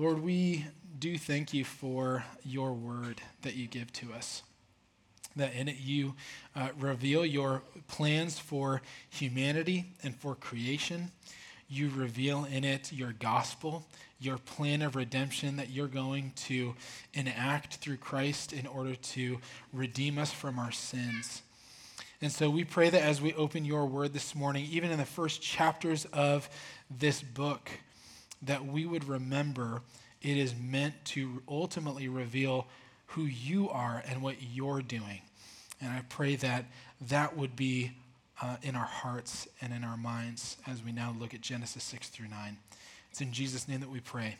Lord, 0.00 0.22
we 0.22 0.64
do 0.98 1.18
thank 1.18 1.52
you 1.52 1.62
for 1.62 2.24
your 2.42 2.72
word 2.72 3.20
that 3.42 3.54
you 3.54 3.66
give 3.66 3.92
to 3.92 4.14
us. 4.14 4.42
That 5.36 5.52
in 5.52 5.68
it 5.68 5.76
you 5.76 6.14
uh, 6.56 6.70
reveal 6.78 7.26
your 7.26 7.62
plans 7.86 8.38
for 8.38 8.80
humanity 9.10 9.92
and 10.02 10.16
for 10.16 10.34
creation. 10.34 11.10
You 11.68 11.90
reveal 11.94 12.46
in 12.46 12.64
it 12.64 12.94
your 12.94 13.12
gospel, 13.12 13.84
your 14.18 14.38
plan 14.38 14.80
of 14.80 14.96
redemption 14.96 15.56
that 15.56 15.68
you're 15.68 15.86
going 15.86 16.32
to 16.46 16.74
enact 17.12 17.74
through 17.74 17.98
Christ 17.98 18.54
in 18.54 18.66
order 18.66 18.94
to 18.94 19.36
redeem 19.70 20.16
us 20.16 20.32
from 20.32 20.58
our 20.58 20.72
sins. 20.72 21.42
And 22.22 22.32
so 22.32 22.48
we 22.48 22.64
pray 22.64 22.88
that 22.88 23.02
as 23.02 23.20
we 23.20 23.34
open 23.34 23.66
your 23.66 23.84
word 23.84 24.14
this 24.14 24.34
morning, 24.34 24.66
even 24.70 24.90
in 24.92 24.98
the 24.98 25.04
first 25.04 25.42
chapters 25.42 26.06
of 26.06 26.48
this 26.90 27.20
book, 27.20 27.70
that 28.42 28.64
we 28.64 28.86
would 28.86 29.04
remember 29.04 29.82
it 30.22 30.36
is 30.36 30.54
meant 30.54 30.94
to 31.06 31.42
ultimately 31.48 32.08
reveal 32.08 32.66
who 33.06 33.24
you 33.24 33.68
are 33.70 34.02
and 34.06 34.22
what 34.22 34.36
you're 34.40 34.82
doing. 34.82 35.22
And 35.80 35.90
I 35.90 36.02
pray 36.08 36.36
that 36.36 36.66
that 37.08 37.36
would 37.36 37.56
be 37.56 37.92
uh, 38.42 38.56
in 38.62 38.76
our 38.76 38.86
hearts 38.86 39.48
and 39.60 39.72
in 39.72 39.84
our 39.84 39.96
minds 39.96 40.56
as 40.66 40.82
we 40.82 40.92
now 40.92 41.14
look 41.18 41.34
at 41.34 41.40
Genesis 41.40 41.82
6 41.84 42.08
through 42.08 42.28
9. 42.28 42.56
It's 43.10 43.20
in 43.20 43.32
Jesus' 43.32 43.66
name 43.66 43.80
that 43.80 43.90
we 43.90 44.00
pray. 44.00 44.36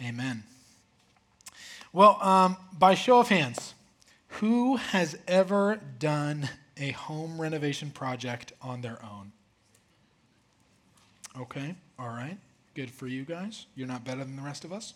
Amen. 0.00 0.44
Well, 1.92 2.18
um, 2.22 2.56
by 2.78 2.94
show 2.94 3.20
of 3.20 3.28
hands, 3.28 3.74
who 4.28 4.76
has 4.76 5.18
ever 5.28 5.80
done 5.98 6.48
a 6.78 6.92
home 6.92 7.40
renovation 7.40 7.90
project 7.90 8.52
on 8.62 8.80
their 8.80 8.98
own? 9.02 9.32
Okay, 11.38 11.74
all 11.98 12.08
right. 12.08 12.38
Good 12.74 12.90
for 12.90 13.06
you 13.06 13.24
guys. 13.24 13.66
You're 13.74 13.86
not 13.86 14.02
better 14.02 14.24
than 14.24 14.36
the 14.36 14.42
rest 14.42 14.64
of 14.64 14.72
us. 14.72 14.94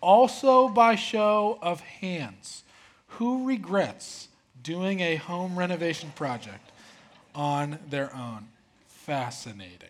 Also, 0.00 0.68
by 0.68 0.94
show 0.94 1.58
of 1.60 1.80
hands, 1.80 2.62
who 3.08 3.44
regrets 3.44 4.28
doing 4.62 5.00
a 5.00 5.16
home 5.16 5.58
renovation 5.58 6.12
project 6.14 6.70
on 7.34 7.80
their 7.90 8.14
own? 8.14 8.46
Fascinating. 8.86 9.88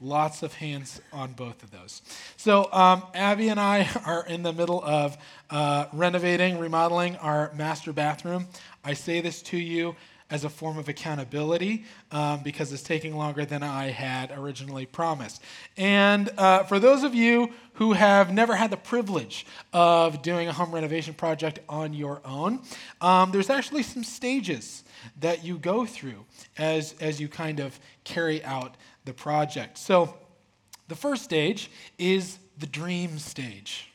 Lots 0.00 0.42
of 0.42 0.54
hands 0.54 1.00
on 1.12 1.34
both 1.34 1.62
of 1.62 1.70
those. 1.70 2.02
So, 2.36 2.68
um, 2.72 3.04
Abby 3.14 3.48
and 3.48 3.60
I 3.60 3.88
are 4.04 4.26
in 4.26 4.42
the 4.42 4.52
middle 4.52 4.82
of 4.82 5.16
uh, 5.50 5.86
renovating, 5.92 6.58
remodeling 6.58 7.14
our 7.16 7.52
master 7.54 7.92
bathroom. 7.92 8.48
I 8.84 8.94
say 8.94 9.20
this 9.20 9.40
to 9.42 9.56
you 9.56 9.94
as 10.30 10.44
a 10.44 10.48
form 10.48 10.78
of 10.78 10.88
accountability 10.88 11.84
um, 12.10 12.42
because 12.42 12.72
it's 12.72 12.82
taking 12.82 13.16
longer 13.16 13.44
than 13.44 13.62
I 13.62 13.90
had 13.90 14.32
originally 14.32 14.86
promised. 14.86 15.42
And 15.76 16.30
uh, 16.38 16.64
for 16.64 16.78
those 16.78 17.02
of 17.02 17.14
you 17.14 17.50
who 17.74 17.92
have 17.92 18.32
never 18.32 18.56
had 18.56 18.70
the 18.70 18.76
privilege 18.76 19.46
of 19.72 20.22
doing 20.22 20.48
a 20.48 20.52
home 20.52 20.72
renovation 20.72 21.14
project 21.14 21.58
on 21.68 21.92
your 21.92 22.20
own, 22.24 22.62
um, 23.00 23.32
there's 23.32 23.50
actually 23.50 23.82
some 23.82 24.02
stages 24.02 24.84
that 25.20 25.44
you 25.44 25.58
go 25.58 25.84
through 25.84 26.24
as, 26.56 26.94
as 27.00 27.20
you 27.20 27.28
kind 27.28 27.60
of 27.60 27.78
carry 28.04 28.42
out 28.44 28.76
the 29.04 29.12
project. 29.12 29.76
So 29.78 30.14
the 30.88 30.94
first 30.94 31.22
stage 31.24 31.70
is 31.98 32.38
the 32.58 32.66
dream 32.66 33.18
stage. 33.18 33.90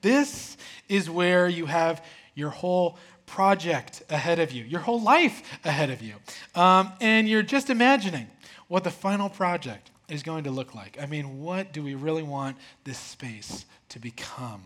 This 0.00 0.56
is 0.88 1.10
where 1.10 1.48
you 1.48 1.66
have 1.66 2.04
your 2.34 2.50
whole 2.50 2.98
project 3.26 4.02
ahead 4.10 4.38
of 4.38 4.52
you, 4.52 4.64
your 4.64 4.80
whole 4.80 5.00
life 5.00 5.42
ahead 5.64 5.90
of 5.90 6.02
you. 6.02 6.14
Um, 6.54 6.92
and 7.00 7.28
you're 7.28 7.42
just 7.42 7.70
imagining 7.70 8.26
what 8.68 8.84
the 8.84 8.90
final 8.90 9.28
project 9.28 9.90
is 10.08 10.22
going 10.22 10.44
to 10.44 10.50
look 10.50 10.74
like. 10.74 10.98
I 11.00 11.06
mean, 11.06 11.40
what 11.40 11.72
do 11.72 11.82
we 11.82 11.94
really 11.94 12.22
want 12.22 12.56
this 12.84 12.98
space 12.98 13.64
to 13.88 13.98
become? 13.98 14.62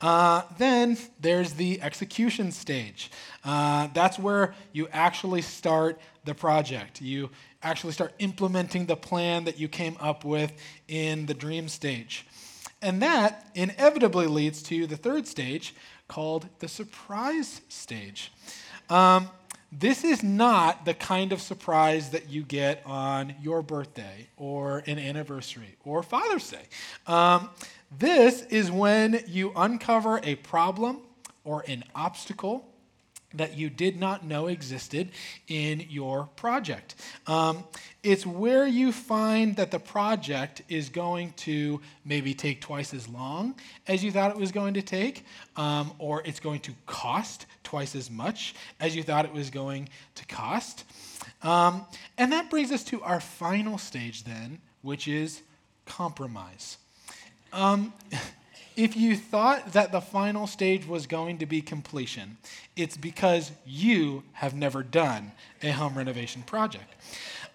Uh, 0.00 0.42
then 0.58 0.96
there's 1.20 1.54
the 1.54 1.80
execution 1.82 2.52
stage. 2.52 3.10
Uh, 3.44 3.88
that's 3.92 4.18
where 4.18 4.54
you 4.72 4.88
actually 4.92 5.42
start 5.42 6.00
the 6.24 6.34
project. 6.34 7.00
You 7.00 7.30
actually 7.62 7.92
start 7.92 8.12
implementing 8.20 8.86
the 8.86 8.96
plan 8.96 9.44
that 9.44 9.58
you 9.58 9.66
came 9.66 9.96
up 9.98 10.24
with 10.24 10.52
in 10.86 11.26
the 11.26 11.34
dream 11.34 11.68
stage. 11.68 12.26
And 12.80 13.02
that 13.02 13.50
inevitably 13.54 14.26
leads 14.26 14.62
to 14.64 14.86
the 14.86 14.96
third 14.96 15.26
stage, 15.26 15.74
called 16.06 16.48
the 16.60 16.68
surprise 16.68 17.60
stage. 17.68 18.32
Um, 18.88 19.28
this 19.70 20.02
is 20.02 20.22
not 20.22 20.86
the 20.86 20.94
kind 20.94 21.32
of 21.32 21.42
surprise 21.42 22.10
that 22.10 22.30
you 22.30 22.42
get 22.42 22.82
on 22.86 23.34
your 23.42 23.60
birthday 23.60 24.28
or 24.38 24.82
an 24.86 24.98
anniversary 24.98 25.76
or 25.84 26.02
Father's 26.02 26.50
Day. 26.50 26.62
Um, 27.06 27.50
this 27.98 28.42
is 28.44 28.70
when 28.70 29.22
you 29.26 29.52
uncover 29.54 30.20
a 30.22 30.36
problem 30.36 31.00
or 31.44 31.64
an 31.68 31.84
obstacle 31.94 32.66
that 33.34 33.56
you 33.58 33.68
did 33.68 33.98
not 33.98 34.24
know 34.24 34.46
existed 34.46 35.10
in 35.48 35.84
your 35.90 36.24
project. 36.36 36.94
Um, 37.26 37.64
it's 38.02 38.24
where 38.24 38.66
you 38.66 38.90
find 38.90 39.54
that 39.56 39.70
the 39.70 39.78
project 39.78 40.62
is 40.68 40.88
going 40.88 41.34
to 41.38 41.80
maybe 42.04 42.32
take 42.32 42.60
twice 42.60 42.94
as 42.94 43.06
long 43.06 43.54
as 43.86 44.02
you 44.02 44.10
thought 44.10 44.30
it 44.30 44.36
was 44.36 44.50
going 44.50 44.74
to 44.74 44.82
take, 44.82 45.26
um, 45.56 45.92
or 45.98 46.22
it's 46.24 46.40
going 46.40 46.60
to 46.60 46.72
cost 46.86 47.46
twice 47.64 47.94
as 47.94 48.10
much 48.10 48.54
as 48.80 48.96
you 48.96 49.02
thought 49.02 49.26
it 49.26 49.32
was 49.32 49.50
going 49.50 49.88
to 50.14 50.26
cost. 50.26 50.84
Um, 51.42 51.84
and 52.16 52.32
that 52.32 52.48
brings 52.48 52.72
us 52.72 52.82
to 52.84 53.02
our 53.02 53.20
final 53.20 53.76
stage, 53.76 54.24
then, 54.24 54.58
which 54.80 55.06
is 55.06 55.42
compromise. 55.84 56.78
If 58.78 58.96
you 58.96 59.16
thought 59.16 59.72
that 59.72 59.90
the 59.90 60.00
final 60.00 60.46
stage 60.46 60.86
was 60.86 61.08
going 61.08 61.38
to 61.38 61.46
be 61.46 61.60
completion, 61.60 62.36
it's 62.76 62.96
because 62.96 63.50
you 63.66 64.22
have 64.34 64.54
never 64.54 64.84
done 64.84 65.32
a 65.64 65.72
home 65.72 65.98
renovation 65.98 66.42
project. 66.42 66.94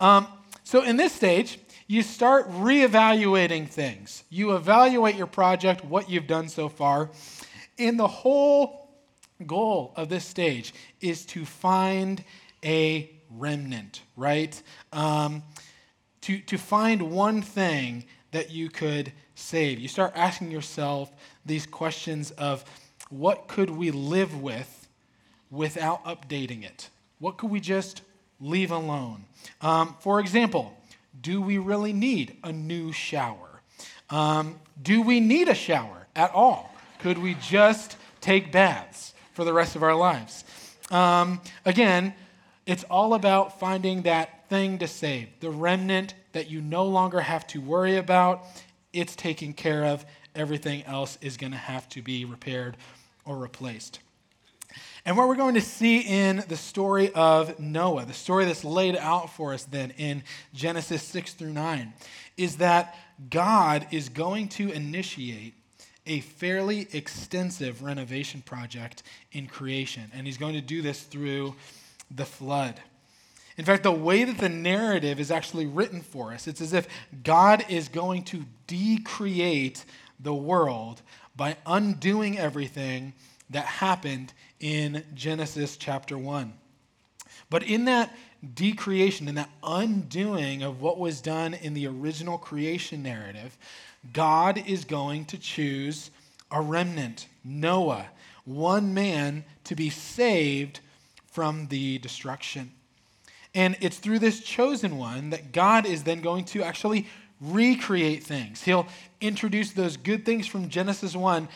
Um, 0.02 0.28
so, 0.66 0.84
in 0.84 0.98
this 0.98 1.14
stage, 1.14 1.60
you 1.88 2.04
start 2.04 2.52
reevaluating 2.52 3.70
things. 3.70 4.26
You 4.30 4.54
evaluate 4.54 5.16
your 5.16 5.28
project, 5.28 5.86
what 5.86 6.10
you've 6.10 6.28
done 6.28 6.50
so 6.50 6.68
far, 6.68 7.10
and 7.80 7.98
the 7.98 8.08
whole 8.10 8.90
goal 9.48 9.94
of 9.96 10.10
this 10.10 10.26
stage 10.26 10.74
is 11.00 11.26
to 11.28 11.46
find 11.46 12.22
a 12.66 13.10
remnant, 13.30 14.02
right? 14.18 14.62
Um, 14.92 15.44
to, 16.20 16.40
to 16.42 16.58
find 16.58 17.14
one 17.14 17.42
thing 17.42 18.04
that 18.34 18.52
you 18.52 18.70
could 18.70 19.14
save. 19.36 19.80
You 19.80 19.88
start 19.88 20.12
asking 20.16 20.52
yourself 20.52 21.12
these 21.46 21.66
questions 21.66 22.32
of 22.32 22.66
what 23.10 23.48
could 23.48 23.70
we 23.70 23.92
live 23.92 24.42
with 24.42 24.88
without 25.50 26.04
updating 26.04 26.64
it? 26.64 26.90
What 27.20 27.38
could 27.38 27.50
we 27.50 27.60
just 27.60 28.02
leave 28.42 28.72
alone? 28.72 29.26
Um, 29.62 29.96
for 30.00 30.20
example, 30.20 30.78
do 31.22 31.42
we 31.42 31.58
really 31.58 31.94
need 31.94 32.38
a 32.44 32.52
new 32.52 32.92
shower? 32.92 33.62
Um, 34.10 34.60
do 34.82 35.02
we 35.02 35.20
need 35.20 35.48
a 35.48 35.56
shower 35.56 36.08
at 36.16 36.32
all? 36.32 36.74
Could 37.00 37.20
we 37.20 37.36
just 37.36 37.98
take 38.20 38.52
baths 38.52 39.14
for 39.34 39.46
the 39.46 39.54
rest 39.54 39.76
of 39.76 39.84
our 39.84 39.96
lives? 39.96 40.44
Um, 40.90 41.40
again, 41.66 42.14
it's 42.66 42.84
all 42.86 43.14
about 43.14 43.60
finding 43.60 44.04
that 44.04 44.43
thing 44.54 44.78
to 44.78 44.88
save, 44.88 45.30
the 45.40 45.50
remnant 45.50 46.14
that 46.34 46.48
you 46.48 46.62
no 46.62 46.86
longer 46.86 47.22
have 47.22 47.48
to 47.48 47.60
worry 47.60 47.98
about 47.98 48.46
it's 48.94 49.16
taken 49.16 49.52
care 49.52 49.84
of. 49.84 50.06
Everything 50.36 50.84
else 50.84 51.18
is 51.22 51.38
going 51.38 51.54
to 51.54 51.58
have 51.58 51.90
to 51.90 52.04
be 52.04 52.24
repaired 52.24 52.78
or 53.26 53.36
replaced. 53.36 54.00
And 55.06 55.18
what 55.18 55.28
we're 55.28 55.38
going 55.38 55.56
to 55.56 55.62
see 55.62 56.02
in 56.02 56.44
the 56.48 56.56
story 56.56 57.12
of 57.14 57.60
Noah, 57.60 58.06
the 58.06 58.14
story 58.14 58.46
that's 58.46 58.64
laid 58.64 58.96
out 58.96 59.32
for 59.32 59.56
us 59.56 59.64
then 59.64 59.92
in 59.98 60.22
Genesis 60.54 61.02
6 61.02 61.34
through 61.34 61.54
9, 61.54 61.92
is 62.38 62.58
that 62.58 62.96
God 63.32 63.88
is 63.90 64.08
going 64.08 64.50
to 64.50 64.72
initiate 64.72 65.56
a 66.06 66.20
fairly 66.20 66.88
extensive 66.94 67.82
renovation 67.82 68.44
project 68.44 69.02
in 69.32 69.48
creation. 69.48 70.12
And 70.14 70.28
he's 70.28 70.38
going 70.38 70.54
to 70.54 70.62
do 70.62 70.84
this 70.84 71.02
through 71.02 71.56
the 72.12 72.26
flood. 72.26 72.80
In 73.58 73.66
fact, 73.66 73.84
the 73.84 73.92
way 73.92 74.24
that 74.24 74.40
the 74.40 74.50
narrative 74.50 75.20
is 75.20 75.30
actually 75.30 75.66
written 75.66 76.02
for 76.02 76.34
us, 76.34 76.48
it's 76.48 76.62
as 76.62 76.74
if 76.74 76.88
God 77.24 77.64
is 77.70 77.88
going 77.88 78.24
to 78.26 78.46
decreate 78.66 79.86
the 80.20 80.34
world 80.34 81.02
by 81.36 81.58
undoing 81.66 82.38
everything 82.38 83.14
that 83.50 83.66
happened 83.66 84.34
in 84.60 85.04
Genesis 85.14 85.78
chapter 85.78 86.18
1. 86.18 86.54
But 87.50 87.64
in 87.64 87.86
that 87.86 88.16
decreation, 88.56 89.28
in 89.28 89.36
that 89.36 89.50
undoing 89.64 90.64
of 90.64 90.82
what 90.82 90.98
was 90.98 91.22
done 91.22 91.54
in 91.54 91.74
the 91.74 91.88
original 91.88 92.38
creation 92.38 93.04
narrative, 93.04 93.58
God 94.12 94.64
is 94.68 94.86
going 94.86 95.26
to 95.26 95.38
choose 95.38 96.10
a 96.52 96.62
remnant, 96.62 97.28
Noah, 97.44 98.08
one 98.46 98.94
man 98.94 99.46
to 99.66 99.76
be 99.76 99.90
saved 99.90 100.80
from 101.32 101.68
the 101.68 102.00
destruction. 102.00 102.72
And 103.56 103.78
it's 103.82 103.98
through 103.98 104.20
this 104.20 104.40
chosen 104.40 104.98
one 104.98 105.30
that 105.30 105.52
God 105.52 105.86
is 105.86 106.04
then 106.04 106.22
going 106.22 106.46
to 106.46 106.64
actually 106.64 107.08
recreate 107.40 108.24
things. 108.24 108.64
He'll 108.64 108.88
introduce 109.22 109.72
those 109.72 109.98
good 109.98 110.26
things 110.26 110.48
from 110.48 110.70
Genesis 110.70 111.16
1 111.16 111.48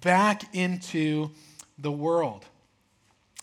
back 0.00 0.54
into 0.54 1.30
the 1.78 1.92
world. 1.92 2.46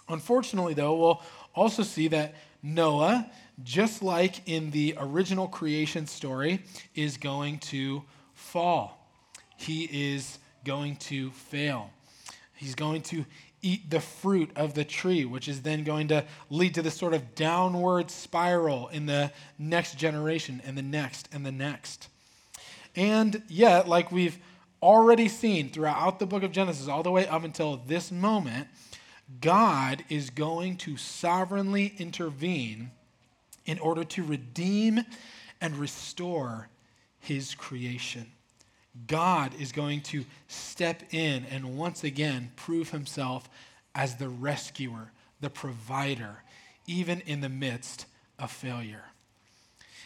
Unfortunately, 0.07 0.73
though, 0.73 0.95
we'll 0.95 1.21
also 1.53 1.83
see 1.83 2.07
that 2.07 2.35
Noah, 2.63 3.29
just 3.63 4.01
like 4.01 4.47
in 4.47 4.71
the 4.71 4.95
original 4.97 5.47
creation 5.47 6.07
story, 6.07 6.63
is 6.95 7.17
going 7.17 7.59
to 7.59 8.03
fall. 8.33 9.13
He 9.57 10.13
is 10.13 10.39
going 10.63 10.95
to 10.97 11.31
fail. 11.31 11.91
He's 12.56 12.75
going 12.75 13.01
to 13.03 13.25
eat 13.61 13.89
the 13.89 14.00
fruit 14.00 14.51
of 14.56 14.73
the 14.73 14.85
tree, 14.85 15.25
which 15.25 15.47
is 15.47 15.61
then 15.61 15.83
going 15.83 16.07
to 16.09 16.25
lead 16.50 16.73
to 16.75 16.81
this 16.81 16.95
sort 16.95 17.13
of 17.13 17.35
downward 17.35 18.09
spiral 18.09 18.88
in 18.89 19.06
the 19.06 19.31
next 19.57 19.97
generation 19.97 20.61
and 20.65 20.77
the 20.77 20.81
next 20.81 21.29
and 21.31 21.45
the 21.45 21.51
next. 21.51 22.07
And 22.95 23.44
yet, 23.47 23.88
like 23.88 24.11
we've 24.11 24.38
already 24.81 25.27
seen 25.27 25.69
throughout 25.69 26.19
the 26.19 26.25
book 26.25 26.44
of 26.44 26.51
Genesis, 26.51 26.88
all 26.88 27.03
the 27.03 27.11
way 27.11 27.27
up 27.27 27.44
until 27.44 27.77
this 27.85 28.11
moment, 28.11 28.67
God 29.41 30.03
is 30.09 30.29
going 30.29 30.77
to 30.77 30.97
sovereignly 30.97 31.94
intervene 31.97 32.91
in 33.65 33.77
order 33.79 34.03
to 34.03 34.23
redeem 34.23 35.01
and 35.61 35.75
restore 35.75 36.69
his 37.19 37.53
creation. 37.53 38.31
God 39.07 39.53
is 39.59 39.71
going 39.71 40.01
to 40.01 40.25
step 40.47 41.03
in 41.12 41.45
and 41.45 41.77
once 41.77 42.03
again 42.03 42.51
prove 42.56 42.89
himself 42.89 43.50
as 43.95 44.15
the 44.15 44.30
rescuer, 44.30 45.12
the 45.41 45.50
provider, 45.50 46.44
even 46.88 47.21
in 47.21 47.41
the 47.41 47.50
midst 47.50 48.06
of 48.38 48.51
failure. 48.51 49.03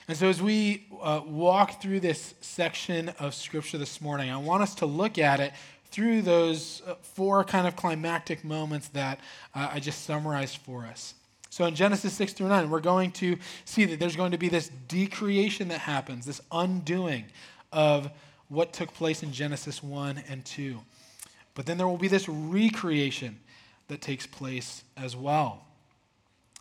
And 0.08 0.18
so, 0.18 0.28
as 0.28 0.42
we 0.42 0.88
uh, 1.02 1.22
walk 1.26 1.82
through 1.82 2.02
this 2.02 2.34
section 2.42 3.10
of 3.20 3.34
Scripture 3.34 3.78
this 3.78 4.02
morning, 4.02 4.30
I 4.30 4.38
want 4.38 4.62
us 4.62 4.76
to 4.76 4.86
look 4.86 5.18
at 5.18 5.40
it 5.40 5.54
through 5.86 6.24
those 6.24 6.82
uh, 6.86 6.96
four 7.02 7.44
kind 7.46 7.68
of 7.68 7.78
climactic 7.78 8.44
moments 8.44 8.90
that 8.90 9.20
uh, 9.56 9.70
I 9.72 9.80
just 9.80 10.04
summarized 10.04 10.58
for 10.58 10.86
us. 10.86 11.14
So, 11.50 11.66
in 11.66 11.76
Genesis 11.76 12.14
6 12.14 12.34
through 12.34 12.50
9, 12.50 12.70
we're 12.70 12.82
going 12.82 13.12
to 13.12 13.38
see 13.64 13.86
that 13.86 14.00
there's 14.00 14.18
going 14.18 14.32
to 14.32 14.38
be 14.38 14.50
this 14.50 14.72
decreation 14.90 15.70
that 15.70 15.80
happens, 15.80 16.26
this 16.26 16.42
undoing 16.52 17.26
of 17.72 18.10
what 18.50 18.74
took 18.74 18.94
place 18.94 19.24
in 19.24 19.32
Genesis 19.32 19.82
1 19.82 20.24
and 20.30 20.44
2. 20.46 20.80
But 21.56 21.66
then 21.66 21.78
there 21.78 21.88
will 21.88 21.98
be 21.98 22.08
this 22.08 22.28
recreation 22.28 23.40
that 23.88 24.02
takes 24.02 24.26
place 24.26 24.84
as 24.98 25.16
well. 25.16 25.66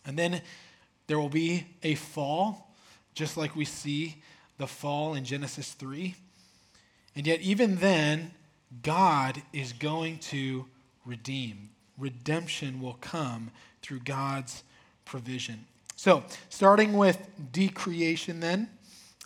And 0.05 0.17
then 0.17 0.41
there 1.07 1.19
will 1.19 1.29
be 1.29 1.65
a 1.81 1.95
fall, 1.95 2.73
just 3.15 3.37
like 3.37 3.55
we 3.55 3.65
see 3.65 4.21
the 4.57 4.67
fall 4.67 5.13
in 5.13 5.25
Genesis 5.25 5.71
3. 5.73 6.15
And 7.15 7.27
yet, 7.27 7.41
even 7.41 7.77
then, 7.77 8.31
God 8.81 9.41
is 9.51 9.73
going 9.73 10.17
to 10.19 10.65
redeem. 11.05 11.69
Redemption 11.97 12.81
will 12.81 12.97
come 13.01 13.51
through 13.81 13.99
God's 13.99 14.63
provision. 15.05 15.65
So, 15.95 16.23
starting 16.49 16.93
with 16.93 17.19
decreation, 17.51 18.39
then, 18.39 18.69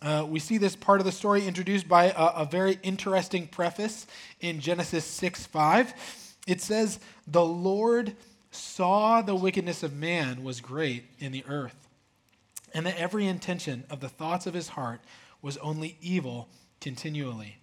uh, 0.02 0.26
we 0.28 0.40
see 0.40 0.58
this 0.58 0.76
part 0.76 1.00
of 1.00 1.06
the 1.06 1.12
story 1.12 1.48
introduced 1.48 1.88
by 1.88 2.06
a, 2.06 2.42
a 2.42 2.46
very 2.46 2.80
interesting 2.84 3.48
preface 3.48 4.06
in 4.40 4.60
Genesis 4.60 5.06
6 5.06 5.46
5. 5.48 5.94
It 6.46 6.62
says, 6.62 7.00
The 7.28 7.44
Lord 7.44 8.16
saw 8.52 9.22
the 9.22 9.36
wickedness 9.36 9.84
of 9.84 9.94
man 9.94 10.44
was 10.44 10.62
great 10.62 11.06
in 11.20 11.32
the 11.32 11.44
earth, 11.48 11.88
and 12.74 12.86
that 12.86 12.98
every 12.98 13.26
intention 13.26 13.86
of 13.90 14.00
the 14.00 14.10
thoughts 14.10 14.46
of 14.46 14.54
his 14.54 14.70
heart 14.70 15.02
was 15.42 15.58
only 15.58 15.98
evil 16.02 16.48
continually. 16.80 17.58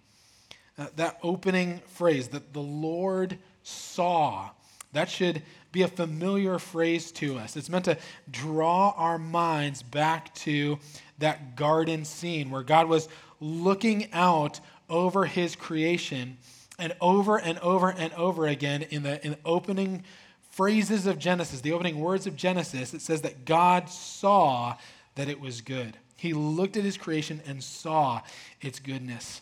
Uh, 0.77 0.87
that 0.97 1.17
opening 1.23 1.79
phrase, 1.87 2.27
that 2.29 2.51
the 2.51 2.61
Lord 2.61 3.37
saw, 3.63 4.49
that 4.91 5.09
should 5.09 5.41
be 5.71 5.83
a 5.83 5.87
familiar 5.87 6.59
phrase 6.59 7.11
to 7.13 7.37
us. 7.37 7.55
It's 7.55 7.69
meant 7.69 7.85
to 7.85 7.97
draw 8.29 8.93
our 8.97 9.17
minds 9.17 9.83
back 9.83 10.33
to 10.35 10.79
that 11.19 11.55
garden 11.55 12.05
scene 12.05 12.49
where 12.49 12.63
God 12.63 12.87
was 12.87 13.07
looking 13.39 14.11
out 14.13 14.59
over 14.89 15.25
his 15.25 15.55
creation 15.55 16.37
and 16.77 16.93
over 17.01 17.37
and 17.39 17.57
over 17.59 17.89
and 17.89 18.13
over 18.13 18.47
again 18.47 18.83
in 18.83 19.03
the, 19.03 19.23
in 19.25 19.31
the 19.31 19.39
opening 19.45 20.03
phrases 20.51 21.05
of 21.05 21.19
Genesis, 21.19 21.61
the 21.61 21.73
opening 21.73 21.99
words 21.99 22.27
of 22.27 22.35
Genesis, 22.35 22.93
it 22.93 23.01
says 23.01 23.21
that 23.21 23.45
God 23.45 23.89
saw 23.89 24.75
that 25.15 25.27
it 25.29 25.39
was 25.39 25.61
good. 25.61 25.97
He 26.17 26.33
looked 26.33 26.77
at 26.77 26.83
his 26.83 26.97
creation 26.97 27.41
and 27.45 27.63
saw 27.63 28.21
its 28.61 28.79
goodness. 28.79 29.41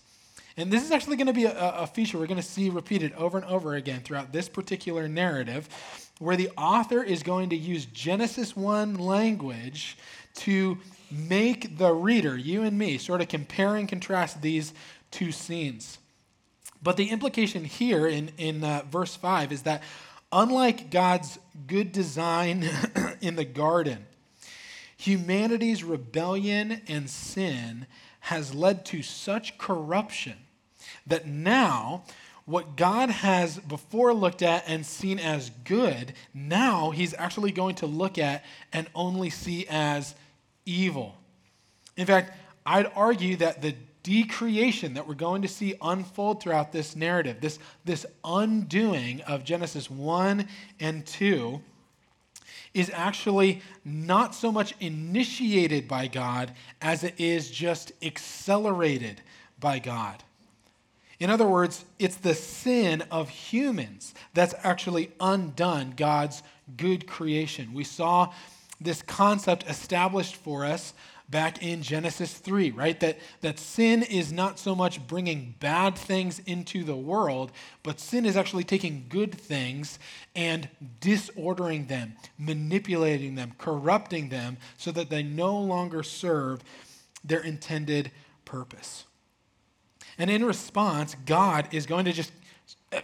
And 0.58 0.72
this 0.72 0.84
is 0.84 0.92
actually 0.92 1.18
going 1.18 1.28
to 1.28 1.34
be 1.34 1.46
a, 1.46 1.56
a, 1.56 1.88
feature 1.88 2.20
we're 2.20 2.28
going 2.28 2.40
to 2.40 2.44
see 2.44 2.70
repeated 2.70 3.14
over 3.14 3.38
and 3.38 3.46
over 3.48 3.74
again 3.76 4.02
throughout 4.02 4.32
this 4.32 4.48
particular 4.48 5.08
narrative, 5.08 5.68
where 6.20 6.36
the 6.36 6.50
author 6.58 7.02
is 7.02 7.24
going 7.24 7.50
to 7.50 7.56
use 7.56 7.86
Genesis 7.86 8.56
1 8.56 8.96
language 8.96 9.98
to 10.36 10.78
make 11.14 11.78
the 11.78 11.94
reader, 11.94 12.38
you 12.38 12.64
and 12.64 12.78
me, 12.78 12.98
sort 12.98 13.22
of 13.22 13.28
compare 13.28 13.76
and 13.76 13.88
contrast 13.88 14.42
these 14.42 14.74
two 15.12 15.32
scenes. 15.32 16.00
But 16.82 16.98
the 16.98 17.10
implication 17.10 17.64
here 17.64 18.08
in, 18.08 18.32
in 18.38 18.64
uh, 18.64 18.84
verse 18.92 19.16
5 19.16 19.52
is 19.52 19.62
that 19.62 19.84
unlike 20.32 20.90
God's 20.90 21.40
good 21.68 21.92
design 21.92 22.68
in 23.22 23.36
the 23.36 23.46
garden, 23.46 24.06
humanity's 24.98 25.84
rebellion 25.84 26.82
and 26.88 27.10
sin 27.10 27.86
has 28.22 28.54
led 28.54 28.86
to 28.86 29.02
such 29.02 29.58
corruption 29.58 30.34
that 31.06 31.28
now 31.28 32.04
what 32.46 32.76
God 32.76 33.10
has 33.10 33.58
before 33.58 34.14
looked 34.14 34.42
at 34.42 34.64
and 34.68 34.86
seen 34.86 35.20
as 35.20 35.50
good, 35.64 36.14
now 36.34 36.92
he's 36.92 37.14
actually 37.14 37.52
going 37.52 37.76
to 37.76 37.86
look 37.86 38.18
at 38.18 38.44
and 38.74 38.88
only 38.94 39.30
see 39.30 39.66
as 39.70 40.16
evil. 40.66 41.16
In 41.98 42.06
fact, 42.06 42.38
I'd 42.66 42.92
argue 42.96 43.36
that 43.38 43.62
the 43.62 43.76
decreation 44.04 44.96
that 44.96 45.08
we're 45.08 45.14
going 45.16 45.42
to 45.42 45.48
see 45.48 45.76
unfold 45.82 46.42
throughout 46.42 46.72
this 46.72 46.96
narrative, 46.96 47.40
this, 47.40 47.58
this 47.86 48.06
undoing 48.24 49.22
of 49.22 49.44
Genesis 49.44 49.90
1 49.90 50.48
and 50.80 51.06
2, 51.06 51.62
is 52.74 52.92
actually 52.94 53.62
not 53.86 54.34
so 54.36 54.52
much 54.52 54.74
initiated 54.80 55.88
by 55.88 56.08
God 56.08 56.52
as 56.82 57.04
it 57.04 57.16
is 57.18 57.50
just 57.50 57.92
accelerated 58.02 59.22
by 59.60 59.80
God. 59.80 60.24
In 61.20 61.30
other 61.30 61.48
words, 61.48 61.86
it's 62.00 62.18
the 62.18 62.34
sin 62.34 63.04
of 63.12 63.30
humans 63.30 64.14
that's 64.34 64.56
actually 64.64 65.12
undone 65.20 65.94
God's 65.96 66.44
good 66.76 67.08
creation. 67.08 67.74
We 67.74 67.84
saw 67.84 68.34
this 68.82 69.02
concept 69.02 69.66
established 69.68 70.36
for 70.36 70.66
us 70.66 70.94
back 71.30 71.64
in 71.64 71.82
Genesis 71.82 72.34
3, 72.34 72.72
right? 72.72 73.00
That, 73.00 73.18
that 73.42 73.58
sin 73.58 74.04
is 74.04 74.32
not 74.32 74.60
so 74.60 74.76
much 74.76 75.06
bringing 75.08 75.56
bad 75.60 75.98
things 75.98 76.40
into 76.46 76.84
the 76.84 76.96
world, 76.96 77.52
but 77.82 78.00
sin 78.00 78.26
is 78.26 78.38
actually 78.38 78.66
taking 78.66 79.06
good 79.10 79.34
things 79.34 80.00
and 80.36 80.70
disordering 81.00 81.88
them, 81.88 82.14
manipulating 82.38 83.36
them, 83.36 83.54
corrupting 83.58 84.30
them 84.30 84.58
so 84.78 84.92
that 84.92 85.10
they 85.10 85.24
no 85.24 85.58
longer 85.58 86.04
serve 86.04 86.62
their 87.24 87.42
intended 87.42 88.12
purpose. 88.46 89.06
And 90.18 90.30
in 90.30 90.46
response, 90.46 91.16
God 91.26 91.68
is 91.72 91.86
going 91.86 92.06
to 92.06 92.14
just 92.14 92.32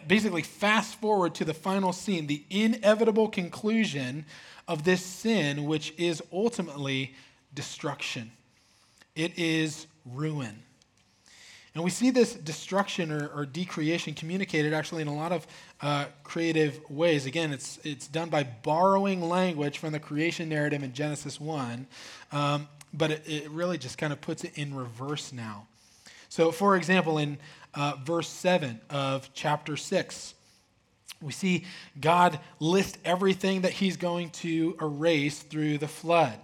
basically 0.08 0.42
fast 0.42 0.96
forward 0.96 1.36
to 1.36 1.46
the 1.46 1.54
final 1.54 1.94
scene, 1.94 2.28
the 2.28 2.44
inevitable 2.50 3.28
conclusion 3.28 4.26
of 4.68 4.84
this 4.84 5.04
sin, 5.04 5.66
which 5.66 5.94
is 5.98 6.22
ultimately 6.32 7.16
destruction. 7.54 8.32
It 9.16 9.38
is 9.38 9.88
ruin. 10.06 10.64
And 11.76 11.84
we 11.84 11.92
see 11.92 12.10
this 12.10 12.34
destruction 12.34 13.12
or, 13.12 13.28
or 13.28 13.46
decreation 13.46 14.14
communicated 14.14 14.74
actually 14.74 15.02
in 15.02 15.08
a 15.08 15.16
lot 15.16 15.32
of 15.32 15.48
uh, 15.82 16.06
creative 16.24 16.80
ways. 16.90 17.26
Again, 17.26 17.54
it's, 17.54 17.80
it's 17.84 18.08
done 18.08 18.30
by 18.30 18.44
borrowing 18.44 19.22
language 19.22 19.78
from 19.78 19.92
the 19.92 20.00
creation 20.00 20.50
narrative 20.50 20.84
in 20.84 20.94
Genesis 20.94 21.40
1, 21.40 21.88
um, 22.32 22.68
but 22.94 23.12
it, 23.12 23.24
it, 23.28 23.50
really 23.52 23.78
just 23.78 23.98
kind 23.98 24.12
of 24.12 24.20
puts 24.20 24.44
it 24.44 24.58
in 24.58 24.76
reverse 24.76 25.32
now. 25.32 25.68
So, 26.28 26.52
for 26.52 26.76
example, 26.76 27.18
in 27.18 27.38
uh, 27.74 27.94
verse 28.04 28.30
7 28.30 28.80
of 28.90 29.30
chapter 29.34 29.78
6, 29.78 30.34
we 31.22 31.32
see 31.32 31.66
God 32.00 32.40
list 32.60 32.98
everything 33.04 33.62
that 33.62 33.74
he's 33.74 33.98
going 33.98 34.30
to 34.30 34.78
erase 34.82 35.40
through 35.40 35.78
the 35.78 35.88
flood. 35.88 36.40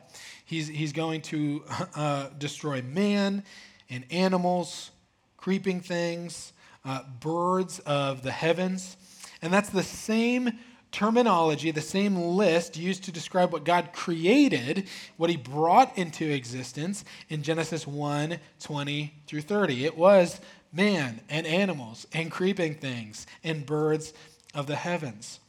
He's, 0.46 0.68
he's 0.68 0.94
going 0.94 1.22
to 1.24 1.64
uh, 1.96 2.30
destroy 2.38 2.82
man 2.82 3.44
and 3.90 4.04
animals, 4.12 4.92
creeping 5.38 5.82
things, 5.82 6.54
uh, 6.84 7.04
birds 7.20 7.80
of 7.80 8.22
the 8.22 8.32
heavens. 8.32 8.98
And 9.42 9.54
that's 9.54 9.70
the 9.70 9.84
same 9.84 10.52
terminology, 10.92 11.72
the 11.72 11.82
same 11.82 12.16
list 12.16 12.78
used 12.78 13.04
to 13.04 13.12
describe 13.12 13.52
what 13.52 13.66
God 13.66 13.90
created, 13.92 14.88
what 15.18 15.30
he 15.30 15.36
brought 15.36 15.98
into 15.98 16.26
existence 16.30 17.04
in 17.28 17.44
Genesis 17.44 17.86
1 17.86 18.40
20 18.60 19.14
through 19.28 19.42
30. 19.42 19.86
It 19.86 19.98
was 19.98 20.40
man 20.76 21.22
and 21.30 21.48
animals 21.48 22.06
and 22.14 22.30
creeping 22.30 22.76
things 22.76 23.26
and 23.44 23.66
birds 23.66 24.14
of 24.54 24.68
the 24.68 24.76
heavens. 24.76 25.40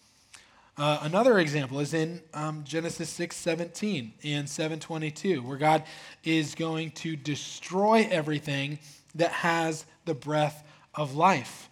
Uh, 0.78 0.99
another 1.02 1.38
example 1.38 1.80
is 1.80 1.95
in 1.95 2.21
um, 2.35 2.62
Genesis 2.64 3.09
6 3.09 3.35
17 3.35 4.12
and 4.25 4.49
722, 4.49 5.42
where 5.42 5.56
God 5.56 5.85
is 6.23 6.54
going 6.54 6.90
to 6.92 7.16
destroy 7.16 8.06
everything 8.11 8.78
that 9.14 9.33
has 9.33 9.87
the 10.04 10.14
breath 10.14 10.62
of 10.95 11.16
life. 11.16 11.71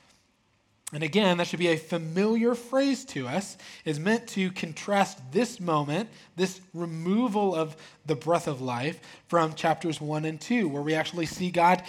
And 0.94 1.02
again, 1.02 1.38
that 1.38 1.48
should 1.48 1.58
be 1.58 1.68
a 1.68 1.76
familiar 1.76 2.54
phrase 2.54 3.04
to 3.06 3.26
us, 3.26 3.56
is 3.84 3.98
meant 3.98 4.28
to 4.28 4.52
contrast 4.52 5.18
this 5.32 5.58
moment, 5.58 6.08
this 6.36 6.60
removal 6.72 7.52
of 7.52 7.76
the 8.06 8.14
breath 8.14 8.46
of 8.46 8.60
life, 8.60 9.00
from 9.26 9.54
chapters 9.54 10.00
1 10.00 10.24
and 10.24 10.40
2, 10.40 10.68
where 10.68 10.82
we 10.82 10.94
actually 10.94 11.26
see 11.26 11.50
God 11.50 11.82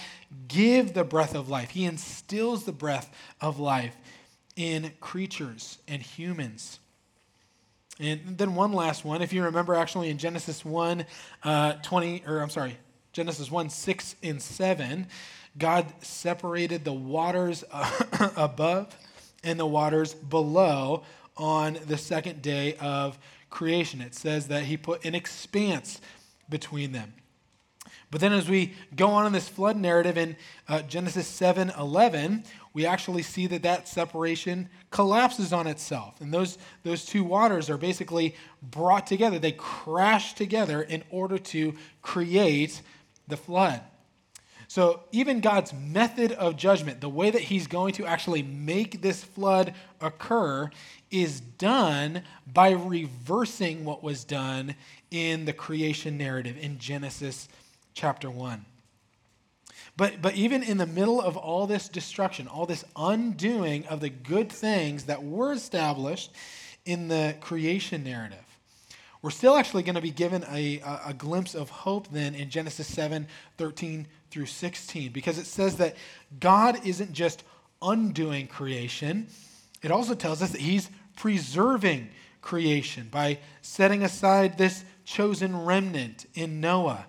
give 0.47 0.95
the 0.95 1.03
breath 1.03 1.35
of 1.35 1.50
life. 1.50 1.69
He 1.69 1.85
instills 1.85 2.63
the 2.63 2.71
breath 2.71 3.15
of 3.39 3.59
life 3.59 3.95
in 4.55 4.91
creatures 5.01 5.77
and 5.88 6.01
humans. 6.01 6.79
And 8.00 8.39
then 8.39 8.55
one 8.55 8.74
last 8.74 9.05
one, 9.05 9.21
if 9.21 9.31
you 9.31 9.43
remember, 9.43 9.75
actually 9.75 10.09
in 10.09 10.17
Genesis 10.17 10.65
1, 10.65 11.05
uh, 11.43 11.74
20, 11.74 12.24
or 12.25 12.39
I'm 12.39 12.50
sorry, 12.50 12.75
Genesis 13.13 13.51
1, 13.51 13.69
6 13.69 14.15
and 14.24 14.41
7, 14.41 15.07
God 15.57 15.85
separated 16.03 16.83
the 16.83 16.93
waters 16.93 17.63
above 18.35 18.95
and 19.43 19.59
the 19.59 19.65
waters 19.65 20.13
below 20.13 21.03
on 21.38 21.77
the 21.88 21.97
second 21.97 22.41
day 22.41 22.75
of 22.75 23.17
creation. 23.50 24.01
It 24.01 24.15
says 24.15 24.47
that 24.50 24.63
he 24.63 24.77
put 24.77 25.05
an 25.05 25.15
expanse 25.15 26.01
between 26.50 26.91
them. 26.91 27.13
But 28.12 28.21
then 28.21 28.33
as 28.33 28.47
we 28.47 28.74
go 28.95 29.07
on 29.09 29.25
in 29.25 29.33
this 29.33 29.50
flood 29.50 29.77
narrative 29.77 30.17
in 30.17 30.35
uh, 30.67 30.81
Genesis 30.83 31.27
7 31.27 31.71
11, 31.77 32.43
we 32.74 32.85
actually 32.85 33.24
see 33.24 33.47
that 33.47 33.63
that 33.63 33.88
separation 33.88 34.69
collapses 34.91 35.51
on 35.51 35.67
itself. 35.67 36.21
And 36.21 36.33
those, 36.33 36.57
those 36.83 37.05
two 37.05 37.24
waters 37.24 37.69
are 37.69 37.77
basically 37.77 38.35
brought 38.62 39.07
together. 39.07 39.39
They 39.39 39.53
crash 39.53 40.33
together 40.33 40.81
in 40.81 41.03
order 41.09 41.38
to 41.38 41.74
create 42.01 42.81
the 43.27 43.38
flood. 43.38 43.81
So, 44.75 45.03
even 45.13 45.39
God's 45.39 45.72
method 45.72 46.34
of 46.34 46.58
judgment, 46.58 47.00
the 47.00 47.08
way 47.08 47.32
that 47.32 47.44
He's 47.44 47.65
going 47.65 47.94
to 47.94 48.05
actually 48.05 48.44
make 48.44 49.01
this 49.01 49.24
flood 49.24 49.74
occur, 50.01 50.70
is 51.10 51.39
done 51.39 52.24
by 52.46 52.72
reversing 52.72 53.86
what 53.86 54.03
was 54.03 54.25
done 54.25 54.75
in 55.12 55.46
the 55.46 55.53
creation 55.53 56.17
narrative 56.17 56.58
in 56.60 56.77
Genesis 56.77 57.48
chapter 57.94 58.29
1. 58.29 58.65
But, 59.96 60.22
but 60.22 60.36
even 60.36 60.62
in 60.62 60.77
the 60.77 60.86
middle 60.86 61.22
of 61.22 61.38
all 61.38 61.67
this 61.67 61.88
destruction, 61.88 62.50
all 62.50 62.65
this 62.65 62.84
undoing 62.98 63.86
of 63.86 64.01
the 64.01 64.10
good 64.10 64.51
things 64.51 65.05
that 65.05 65.24
were 65.24 65.53
established 65.53 66.34
in 66.84 67.08
the 67.08 67.38
creation 67.39 68.03
narrative, 68.03 68.44
we're 69.25 69.32
still 69.32 69.55
actually 69.55 69.82
going 69.82 69.96
to 69.96 70.01
be 70.01 70.12
given 70.12 70.46
a, 70.51 70.77
a, 70.82 71.01
a, 71.08 71.13
glimpse 71.15 71.55
of 71.55 71.72
hope 71.72 72.08
then 72.10 72.36
in 72.36 72.48
Genesis 72.48 72.86
7 72.86 73.25
13 73.58 74.05
through 74.29 74.46
16, 74.46 75.12
because 75.12 75.39
it 75.39 75.48
says 75.48 75.77
that 75.77 75.96
God 76.39 76.86
isn't 76.86 77.12
just 77.12 77.44
undoing 77.82 78.46
creation, 78.46 79.25
it 79.82 79.89
also 79.89 80.13
tells 80.13 80.44
us 80.44 80.51
that 80.51 80.62
He's 80.62 80.91
preserving 81.15 82.10
creation 82.44 83.08
by 83.10 83.39
setting 83.63 84.03
aside 84.03 84.60
this 84.60 84.86
chosen 85.05 85.65
remnant 85.65 86.27
in 86.36 86.62
Noah 86.62 87.08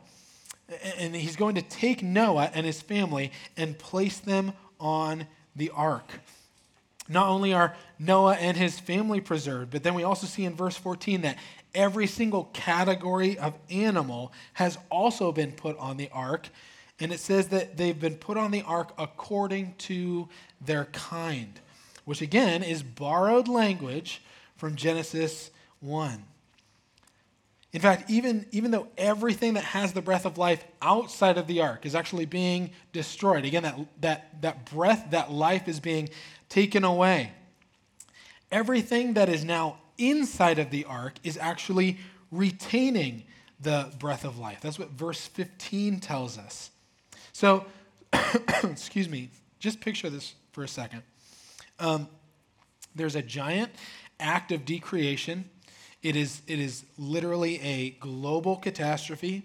and 0.99 1.14
he's 1.14 1.37
going 1.37 1.56
to 1.56 1.62
take 1.62 2.02
Noah 2.02 2.50
and 2.54 2.64
his 2.64 2.80
family 2.80 3.30
and 3.58 3.78
place 3.78 4.18
them 4.18 4.52
on 4.80 5.26
the 5.54 5.70
ark. 5.70 6.20
Not 7.08 7.28
only 7.28 7.54
are 7.54 7.76
Noah 7.99 8.35
and 8.35 8.56
his 8.56 8.78
family 8.80 9.20
preserved, 9.20 9.70
but 9.70 9.82
then 9.82 9.94
we 9.94 10.02
also 10.02 10.26
see 10.26 10.44
in 10.44 10.54
verse 10.54 10.76
14 10.76 11.20
that 11.20 11.38
every 11.76 12.09
single 12.09 12.45
category 12.52 13.38
of 13.38 13.54
animal 13.71 14.33
has 14.54 14.78
also 14.90 15.30
been 15.30 15.52
put 15.52 15.78
on 15.78 15.97
the 15.97 16.09
ark. 16.12 16.49
And 16.99 17.12
it 17.12 17.21
says 17.21 17.49
that 17.49 17.76
they've 17.76 17.99
been 17.99 18.16
put 18.16 18.38
on 18.38 18.50
the 18.50 18.62
ark 18.62 18.92
according 18.99 19.75
to 19.78 20.28
their 20.61 20.87
kind, 20.87 21.61
which 22.06 22.23
again 22.23 22.62
is 22.62 22.83
borrowed 22.83 23.47
language 23.47 24.23
from 24.56 24.75
Genesis 24.75 25.50
1. 25.80 26.25
In 27.73 27.83
fact, 27.83 28.11
even, 28.11 28.47
even 28.52 28.71
though 28.71 28.88
everything 28.97 29.52
that 29.54 29.64
has 29.64 29.92
the 29.92 30.00
breath 30.00 30.25
of 30.25 30.38
life 30.38 30.64
outside 30.80 31.37
of 31.37 31.47
the 31.47 31.61
ark 31.61 31.85
is 31.85 31.95
actually 31.95 32.25
being 32.25 32.71
destroyed, 32.95 33.45
again, 33.45 33.64
that, 33.64 33.78
that, 34.00 34.40
that 34.40 34.71
breath, 34.71 35.11
that 35.11 35.30
life 35.30 35.68
is 35.68 35.78
being 35.78 36.09
taken 36.49 36.85
away, 36.85 37.33
everything 38.50 39.12
that 39.14 39.28
is 39.28 39.45
now 39.45 39.76
inside 39.98 40.58
of 40.58 40.70
the 40.70 40.84
ark 40.84 41.14
is 41.24 41.36
actually 41.36 41.98
retaining 42.30 43.24
the 43.60 43.90
breath 43.98 44.24
of 44.24 44.38
life. 44.38 44.60
That's 44.60 44.78
what 44.78 44.90
verse 44.90 45.26
15 45.26 46.00
tells 46.00 46.38
us. 46.38 46.70
So, 47.32 47.66
excuse 48.62 49.08
me, 49.08 49.30
just 49.58 49.80
picture 49.80 50.10
this 50.10 50.34
for 50.52 50.64
a 50.64 50.68
second. 50.68 51.02
Um, 51.78 52.08
there's 52.94 53.16
a 53.16 53.22
giant 53.22 53.70
act 54.18 54.52
of 54.52 54.64
decreation 54.64 55.48
it 56.06 56.14
is, 56.14 56.42
it 56.46 56.60
is 56.60 56.84
literally 56.98 57.60
a 57.62 57.90
global 57.98 58.54
catastrophe. 58.54 59.42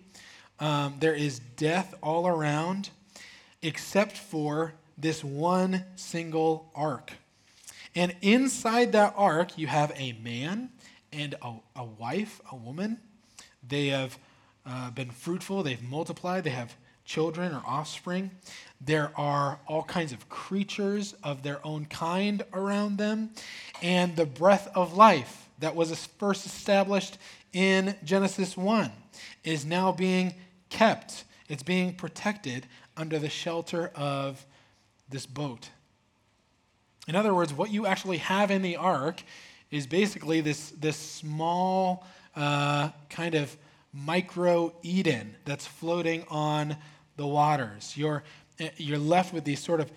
Um, 0.59 0.97
there 0.99 1.15
is 1.15 1.39
death 1.39 1.95
all 2.03 2.27
around, 2.27 2.91
except 3.63 4.15
for 4.15 4.73
this 4.95 5.23
one 5.23 5.85
single 5.95 6.71
ark. 6.75 7.13
And 7.95 8.15
inside 8.21 8.93
that 8.93 9.13
ark, 9.17 9.57
you 9.57 9.67
have 9.67 9.91
a 9.95 10.13
man 10.13 10.69
and 11.11 11.35
a, 11.41 11.53
a 11.75 11.83
wife, 11.83 12.41
a 12.51 12.55
woman. 12.55 12.99
They 13.67 13.87
have 13.87 14.17
uh, 14.65 14.91
been 14.91 15.11
fruitful, 15.11 15.63
they've 15.63 15.81
multiplied, 15.83 16.43
they 16.43 16.51
have 16.51 16.75
children 17.03 17.53
or 17.53 17.61
offspring. 17.65 18.31
There 18.79 19.11
are 19.15 19.59
all 19.67 19.83
kinds 19.83 20.13
of 20.13 20.29
creatures 20.29 21.13
of 21.23 21.43
their 21.43 21.65
own 21.65 21.85
kind 21.85 22.43
around 22.53 22.97
them, 22.97 23.31
and 23.81 24.15
the 24.15 24.25
breath 24.25 24.69
of 24.75 24.95
life 24.95 25.49
that 25.59 25.75
was 25.75 26.05
first 26.17 26.45
established 26.45 27.17
in 27.53 27.95
Genesis 28.03 28.55
1 28.55 28.91
is 29.43 29.65
now 29.65 29.91
being 29.91 30.33
kept. 30.69 31.25
It's 31.49 31.63
being 31.63 31.93
protected 31.93 32.65
under 32.95 33.19
the 33.19 33.29
shelter 33.29 33.91
of 33.95 34.45
this 35.09 35.25
boat. 35.25 35.69
In 37.11 37.17
other 37.17 37.33
words, 37.33 37.53
what 37.53 37.69
you 37.69 37.85
actually 37.87 38.19
have 38.19 38.51
in 38.51 38.61
the 38.61 38.77
ark 38.77 39.21
is 39.69 39.85
basically 39.85 40.39
this, 40.39 40.69
this 40.69 40.95
small 40.95 42.07
uh, 42.37 42.91
kind 43.09 43.35
of 43.35 43.57
micro 43.91 44.73
Eden 44.81 45.35
that's 45.43 45.67
floating 45.67 46.23
on 46.29 46.77
the 47.17 47.27
waters. 47.27 47.97
You're, 47.97 48.23
you're 48.77 48.97
left 48.97 49.33
with 49.33 49.43
these 49.43 49.61
sort 49.61 49.81
of 49.81 49.91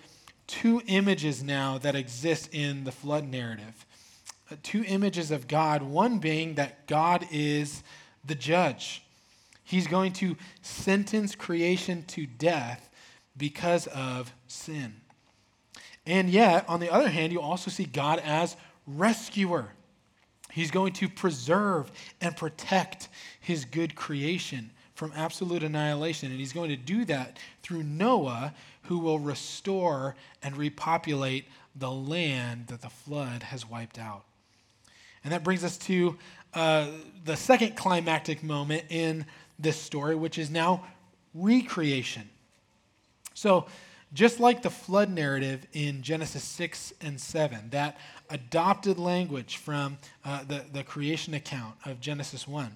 two 0.45 0.81
images 0.87 1.41
now 1.41 1.77
that 1.77 1.95
exist 1.95 2.53
in 2.53 2.83
the 2.83 2.91
flood 2.91 3.29
narrative 3.29 3.85
two 4.61 4.83
images 4.85 5.31
of 5.31 5.47
God, 5.47 5.83
one 5.83 6.19
being 6.19 6.55
that 6.55 6.85
God 6.85 7.25
is 7.31 7.81
the 8.25 8.35
judge. 8.35 9.03
He's 9.63 9.87
going 9.87 10.11
to 10.13 10.35
sentence 10.61 11.33
creation 11.33 12.03
to 12.07 12.25
death 12.25 12.89
because 13.37 13.87
of 13.87 14.33
sin. 14.47 14.95
And 16.05 16.29
yet, 16.29 16.65
on 16.67 16.79
the 16.79 16.91
other 16.91 17.09
hand, 17.09 17.33
you 17.33 17.41
also 17.41 17.71
see 17.71 17.85
God 17.85 18.19
as 18.19 18.55
rescuer. 18.85 19.69
He's 20.51 20.71
going 20.71 20.93
to 20.93 21.09
preserve 21.09 21.91
and 22.21 22.35
protect 22.37 23.09
his 23.39 23.65
good 23.65 23.95
creation 23.95 24.71
from 24.93 25.11
absolute 25.15 25.63
annihilation. 25.63 26.31
And 26.31 26.39
he's 26.39 26.53
going 26.53 26.69
to 26.69 26.77
do 26.77 27.05
that 27.05 27.37
through 27.61 27.83
Noah, 27.83 28.53
who 28.83 28.99
will 28.99 29.19
restore 29.19 30.15
and 30.41 30.55
repopulate 30.55 31.45
the 31.75 31.91
land 31.91 32.67
that 32.67 32.81
the 32.81 32.89
flood 32.89 33.43
has 33.43 33.69
wiped 33.69 33.99
out. 33.99 34.23
And 35.23 35.33
that 35.33 35.43
brings 35.43 35.63
us 35.63 35.77
to 35.79 36.17
uh, 36.53 36.87
the 37.25 37.35
second 37.35 37.75
climactic 37.75 38.43
moment 38.43 38.85
in 38.89 39.25
this 39.59 39.75
story, 39.75 40.15
which 40.15 40.37
is 40.37 40.49
now 40.49 40.85
recreation. 41.33 42.29
So, 43.33 43.65
just 44.13 44.39
like 44.39 44.61
the 44.61 44.69
flood 44.69 45.09
narrative 45.09 45.65
in 45.73 46.01
Genesis 46.01 46.43
6 46.43 46.93
and 47.01 47.19
7, 47.19 47.69
that 47.71 47.97
adopted 48.29 48.97
language 48.97 49.57
from 49.57 49.97
uh, 50.23 50.43
the, 50.43 50.63
the 50.71 50.83
creation 50.83 51.33
account 51.33 51.75
of 51.85 51.99
Genesis 51.99 52.47
1, 52.47 52.75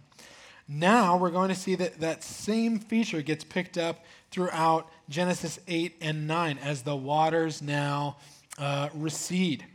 now 0.68 1.18
we're 1.18 1.32
going 1.32 1.50
to 1.50 1.56
see 1.56 1.76
that 1.76 2.00
that 2.00 2.24
same 2.24 2.80
feature 2.80 3.22
gets 3.22 3.44
picked 3.44 3.78
up 3.78 4.06
throughout 4.30 4.88
Genesis 5.10 5.60
8 5.68 5.96
and 6.02 6.28
9 6.28 6.60
as 6.60 6.84
the 6.84 6.96
waters 6.96 7.62
now 7.62 8.18
uh, 8.60 8.90
recede. 8.94 9.66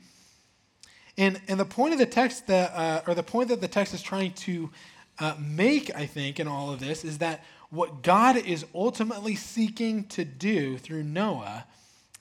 And, 1.16 1.40
and 1.48 1.58
the 1.58 1.64
point 1.64 1.92
of 1.92 1.98
the 1.98 2.06
text 2.06 2.46
that, 2.46 2.72
uh, 2.74 3.02
or 3.06 3.14
the 3.14 3.22
point 3.22 3.48
that 3.48 3.60
the 3.60 3.68
text 3.68 3.94
is 3.94 4.02
trying 4.02 4.32
to 4.32 4.70
uh, 5.18 5.34
make, 5.38 5.94
I 5.94 6.06
think, 6.06 6.40
in 6.40 6.48
all 6.48 6.72
of 6.72 6.80
this 6.80 7.04
is 7.04 7.18
that 7.18 7.44
what 7.74 8.02
God 8.02 8.36
is 8.36 8.64
ultimately 8.74 9.34
seeking 9.34 10.04
to 10.04 10.24
do 10.24 10.78
through 10.78 11.02
Noah 11.02 11.66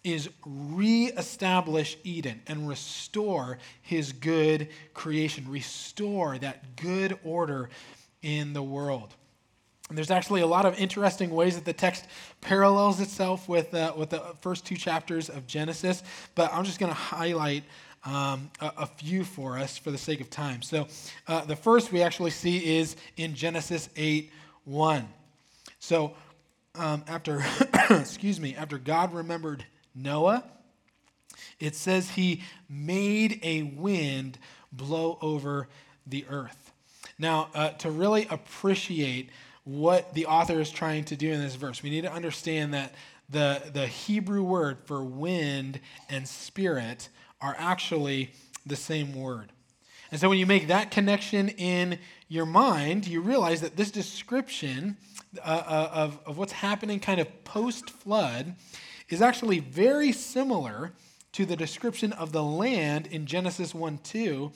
is 0.04 0.30
reestablish 0.46 1.98
Eden 2.04 2.42
and 2.48 2.68
restore 2.68 3.58
his 3.82 4.12
good 4.12 4.68
creation, 4.94 5.50
restore 5.50 6.38
that 6.40 6.76
good 6.76 7.18
order 7.24 7.70
in 8.22 8.54
the 8.54 8.64
world. 8.64 9.16
And 9.90 9.98
there's 9.98 10.12
actually 10.12 10.42
a 10.42 10.48
lot 10.48 10.66
of 10.66 10.78
interesting 10.80 11.30
ways 11.30 11.56
that 11.56 11.66
the 11.66 11.74
text 11.74 12.06
parallels 12.42 13.00
itself 13.00 13.48
with, 13.48 13.74
uh, 13.74 13.94
with 13.96 14.10
the 14.10 14.22
first 14.42 14.66
two 14.66 14.76
chapters 14.76 15.30
of 15.30 15.46
Genesis, 15.46 16.04
but 16.36 16.52
I'm 16.54 16.64
just 16.64 16.80
going 16.80 16.92
to 16.92 16.98
highlight 16.98 17.64
um, 18.06 18.50
a, 18.60 18.72
a, 18.80 18.86
few 18.86 19.24
for 19.24 19.58
us 19.58 19.78
for 19.78 19.92
the 19.92 19.98
sake 19.98 20.20
of 20.20 20.30
time. 20.30 20.62
So 20.62 20.88
uh, 21.28 21.46
the 21.46 21.56
first 21.56 21.94
we 21.94 22.02
actually 22.02 22.32
see 22.32 22.78
is 22.78 22.98
in 23.16 23.34
Genesis 23.34 23.88
8 23.96 24.30
1. 24.66 25.08
So 25.84 26.14
um, 26.76 27.04
after, 27.10 27.44
excuse 27.90 28.40
me, 28.40 28.56
after 28.56 28.78
God 28.78 29.14
remembered 29.14 29.66
Noah, 29.94 30.46
it 31.60 31.76
says 31.76 32.12
he 32.12 32.42
made 32.70 33.42
a 33.44 33.64
wind 33.64 34.40
blow 34.72 35.18
over 35.22 35.68
the 36.08 36.26
earth. 36.30 36.72
Now, 37.20 37.50
uh, 37.54 37.72
to 37.72 37.92
really 37.92 38.26
appreciate 38.30 39.30
what 39.66 40.14
the 40.14 40.26
author 40.28 40.62
is 40.62 40.72
trying 40.72 41.04
to 41.04 41.18
do 41.18 41.30
in 41.30 41.42
this 41.42 41.56
verse, 41.56 41.84
we 41.84 41.90
need 41.90 42.04
to 42.04 42.14
understand 42.14 42.74
that 42.74 42.96
the, 43.28 43.62
the 43.74 43.86
Hebrew 43.86 44.42
word 44.42 44.78
for 44.86 45.04
wind 45.04 45.82
and 46.10 46.26
spirit 46.26 47.10
are 47.42 47.58
actually 47.60 48.32
the 48.66 48.78
same 48.78 49.14
word. 49.14 49.52
And 50.12 50.22
so 50.22 50.30
when 50.30 50.38
you 50.38 50.46
make 50.46 50.68
that 50.68 50.92
connection 50.92 51.50
in 51.50 52.00
your 52.30 52.46
mind, 52.46 53.06
you 53.06 53.20
realize 53.20 53.60
that 53.60 53.76
this 53.76 53.92
description 53.92 54.96
uh, 55.42 55.90
of, 55.92 56.20
of 56.26 56.38
what's 56.38 56.52
happening 56.52 57.00
kind 57.00 57.20
of 57.20 57.44
post 57.44 57.90
flood 57.90 58.56
is 59.10 59.22
actually 59.22 59.60
very 59.60 60.12
similar 60.12 60.92
to 61.34 61.46
the 61.46 61.56
description 61.56 62.14
of 62.14 62.32
the 62.32 62.44
land 62.44 63.08
in 63.08 63.26
Genesis 63.26 63.74
1 63.74 64.00
2 64.04 64.52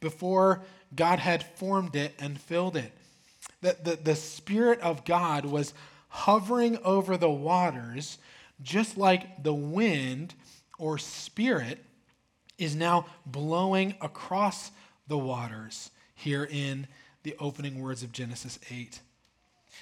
before 0.00 0.62
God 0.94 1.18
had 1.18 1.44
formed 1.56 1.96
it 1.96 2.14
and 2.18 2.40
filled 2.40 2.76
it. 2.76 2.92
That 3.62 3.84
the, 3.84 3.96
the 3.96 4.16
Spirit 4.16 4.80
of 4.80 5.04
God 5.04 5.44
was 5.44 5.74
hovering 6.08 6.78
over 6.84 7.16
the 7.16 7.30
waters, 7.30 8.18
just 8.62 8.96
like 8.96 9.42
the 9.42 9.54
wind 9.54 10.34
or 10.78 10.98
spirit 10.98 11.84
is 12.58 12.74
now 12.74 13.06
blowing 13.26 13.94
across 14.00 14.70
the 15.08 15.18
waters 15.18 15.90
here 16.14 16.48
in 16.50 16.86
the 17.22 17.34
opening 17.38 17.80
words 17.80 18.02
of 18.02 18.12
Genesis 18.12 18.58
8. 18.70 19.00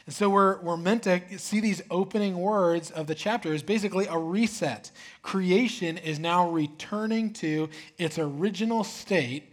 And 0.09 0.15
so 0.15 0.31
we're, 0.31 0.59
we're 0.62 0.79
meant 0.79 1.03
to 1.03 1.38
see 1.38 1.61
these 1.61 1.83
opening 1.91 2.38
words 2.38 2.91
of 2.91 3.07
the 3.07 3.15
chapter 3.15 3.53
as 3.53 3.62
basically 3.62 4.07
a 4.07 4.17
reset. 4.17 4.91
Creation 5.21 5.99
is 5.99 6.19
now 6.19 6.49
returning 6.49 7.35
to 7.35 7.69
its 7.99 8.19
original 8.19 8.85
state 8.85 9.53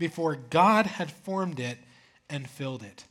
before 0.00 0.34
God 0.50 0.86
had 0.86 1.12
formed 1.12 1.60
it 1.60 1.78
and 2.28 2.50
filled 2.50 2.82
it. 2.82 3.04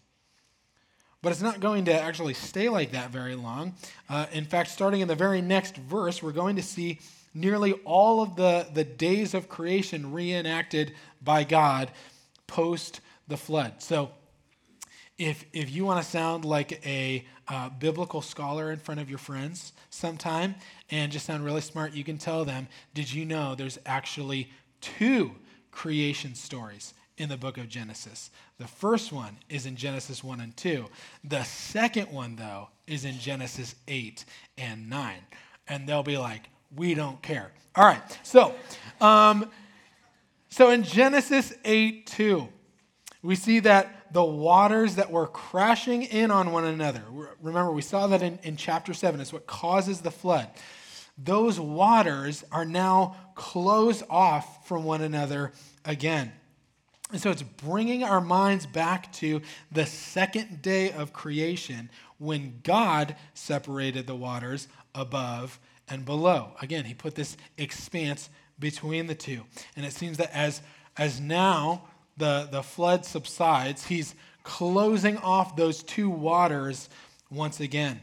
But 1.22 1.32
it's 1.32 1.42
not 1.42 1.62
going 1.62 1.86
to 1.86 1.94
actually 1.94 2.34
stay 2.34 2.68
like 2.68 2.92
that 2.92 3.10
very 3.10 3.36
long. 3.36 3.76
Uh, 4.10 4.26
in 4.34 4.44
fact, 4.44 4.70
starting 4.70 5.00
in 5.00 5.08
the 5.08 5.16
very 5.16 5.42
next 5.42 5.78
verse, 5.78 6.22
we're 6.22 6.34
going 6.34 6.58
to 6.58 6.62
see 6.62 7.00
nearly 7.34 7.72
all 7.86 8.22
of 8.22 8.36
the, 8.36 8.68
the 8.74 8.84
days 8.84 9.34
of 9.34 9.48
creation 9.48 10.12
reenacted 10.12 10.94
by 11.24 11.46
God 11.46 11.90
post 12.48 13.00
the 13.30 13.38
flood. 13.38 13.82
So 13.82 14.12
if, 15.22 15.46
if 15.54 15.72
you 15.72 15.86
want 15.86 16.04
to 16.04 16.10
sound 16.10 16.46
like 16.46 16.84
a 16.84 17.24
uh, 17.48 17.70
biblical 17.70 18.22
scholar 18.22 18.72
in 18.72 18.80
front 18.80 19.00
of 19.00 19.08
your 19.08 19.20
friends 19.20 19.74
sometime 19.92 20.56
and 20.90 21.12
just 21.12 21.28
sound 21.28 21.46
really 21.46 21.62
smart, 21.62 21.94
you 21.94 22.04
can 22.04 22.18
tell 22.18 22.44
them, 22.44 22.68
Did 22.96 23.14
you 23.14 23.24
know 23.24 23.54
there's 23.54 23.78
actually 23.86 24.50
two 24.82 25.32
creation 25.70 26.34
stories 26.34 26.96
in 27.20 27.30
the 27.30 27.38
book 27.38 27.60
of 27.60 27.70
Genesis? 27.70 28.32
The 28.58 28.66
first 28.66 29.12
one 29.12 29.38
is 29.48 29.68
in 29.68 29.76
Genesis 29.76 30.24
1 30.24 30.40
and 30.40 30.58
2. 30.58 30.88
The 31.24 31.44
second 31.44 32.12
one, 32.12 32.36
though, 32.36 32.70
is 32.88 33.06
in 33.06 33.20
Genesis 33.20 33.76
8 33.88 34.26
and 34.58 34.90
9. 34.90 35.18
And 35.68 35.88
they'll 35.88 36.02
be 36.02 36.18
like, 36.18 36.50
We 36.76 36.96
don't 36.96 37.22
care. 37.22 37.52
All 37.76 37.86
right, 37.86 38.02
so. 38.24 38.56
Um, 39.00 39.52
so 40.50 40.72
in 40.72 40.82
Genesis 40.82 41.54
8 41.64 42.08
2, 42.08 42.50
we 43.24 43.36
see 43.36 43.60
that 43.60 44.14
the 44.14 44.24
waters 44.24 44.96
that 44.96 45.12
were 45.12 45.28
crashing 45.28 46.04
in 46.04 46.32
on 46.32 46.52
one 46.52 46.66
another, 46.66 47.04
remember, 47.42 47.72
we 47.72 47.82
saw 47.82 48.08
that 48.08 48.22
in, 48.22 48.40
in 48.44 48.58
chapter 48.58 48.94
7, 48.94 49.20
it's 49.20 49.32
what 49.32 49.46
causes 49.46 50.02
the 50.02 50.12
flood. 50.12 50.50
Those 51.18 51.60
waters 51.60 52.44
are 52.52 52.66
now 52.66 53.16
closed 53.36 54.04
off 54.10 54.68
from 54.68 54.84
one 54.84 55.02
another 55.02 55.52
again. 55.86 56.32
And 57.12 57.22
so 57.22 57.30
it's 57.30 57.44
bringing 57.44 58.04
our 58.04 58.22
minds 58.22 58.66
back 58.66 59.12
to 59.14 59.42
the 59.72 59.86
second 59.86 60.62
day 60.62 60.92
of 60.92 61.14
creation 61.14 61.90
when 62.18 62.60
God 62.64 63.16
separated 63.34 64.08
the 64.08 64.16
waters 64.16 64.68
above 64.96 65.60
and 65.90 66.06
below. 66.06 66.54
Again, 66.62 66.86
he 66.86 66.94
put 66.94 67.16
this 67.16 67.36
expanse 67.58 68.30
between 68.58 69.08
the 69.08 69.16
two. 69.16 69.42
And 69.76 69.86
it 69.86 69.94
seems 69.94 70.18
that 70.18 70.32
as, 70.34 70.62
as 70.98 71.20
now 71.20 71.84
the, 72.18 72.48
the 72.52 72.64
flood 72.64 73.06
subsides, 73.06 73.86
he's 73.86 74.16
closing 74.44 75.18
off 75.18 75.56
those 75.56 75.84
two 75.84 76.10
waters 76.10 76.90
once 77.30 77.60
again. 77.60 78.00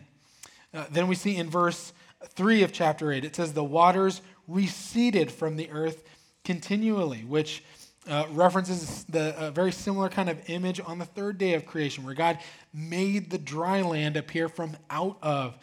Uh, 0.73 0.85
then 0.91 1.09
we 1.09 1.15
see 1.15 1.37
in 1.37 1.51
verse 1.51 1.93
3 2.31 2.63
of 2.63 2.73
chapter 2.73 3.13
8, 3.13 3.25
it 3.25 3.37
says, 3.37 3.53
The 3.53 3.65
waters 3.65 4.23
receded 4.47 5.31
from 5.31 5.57
the 5.57 5.71
earth 5.71 6.05
continually, 6.45 7.25
which 7.25 7.63
uh, 8.09 8.27
references 8.31 9.05
the 9.05 9.37
uh, 9.37 9.51
very 9.51 9.73
similar 9.73 10.09
kind 10.09 10.31
of 10.31 10.49
image 10.49 10.81
on 10.85 10.99
the 10.99 11.05
third 11.05 11.39
day 11.39 11.55
of 11.55 11.67
creation, 11.67 12.05
where 12.05 12.15
God 12.15 12.39
made 12.73 13.31
the 13.31 13.39
dry 13.39 13.83
land 13.83 14.17
appear 14.17 14.49
from 14.49 14.77
out 14.91 15.19
of 15.23 15.57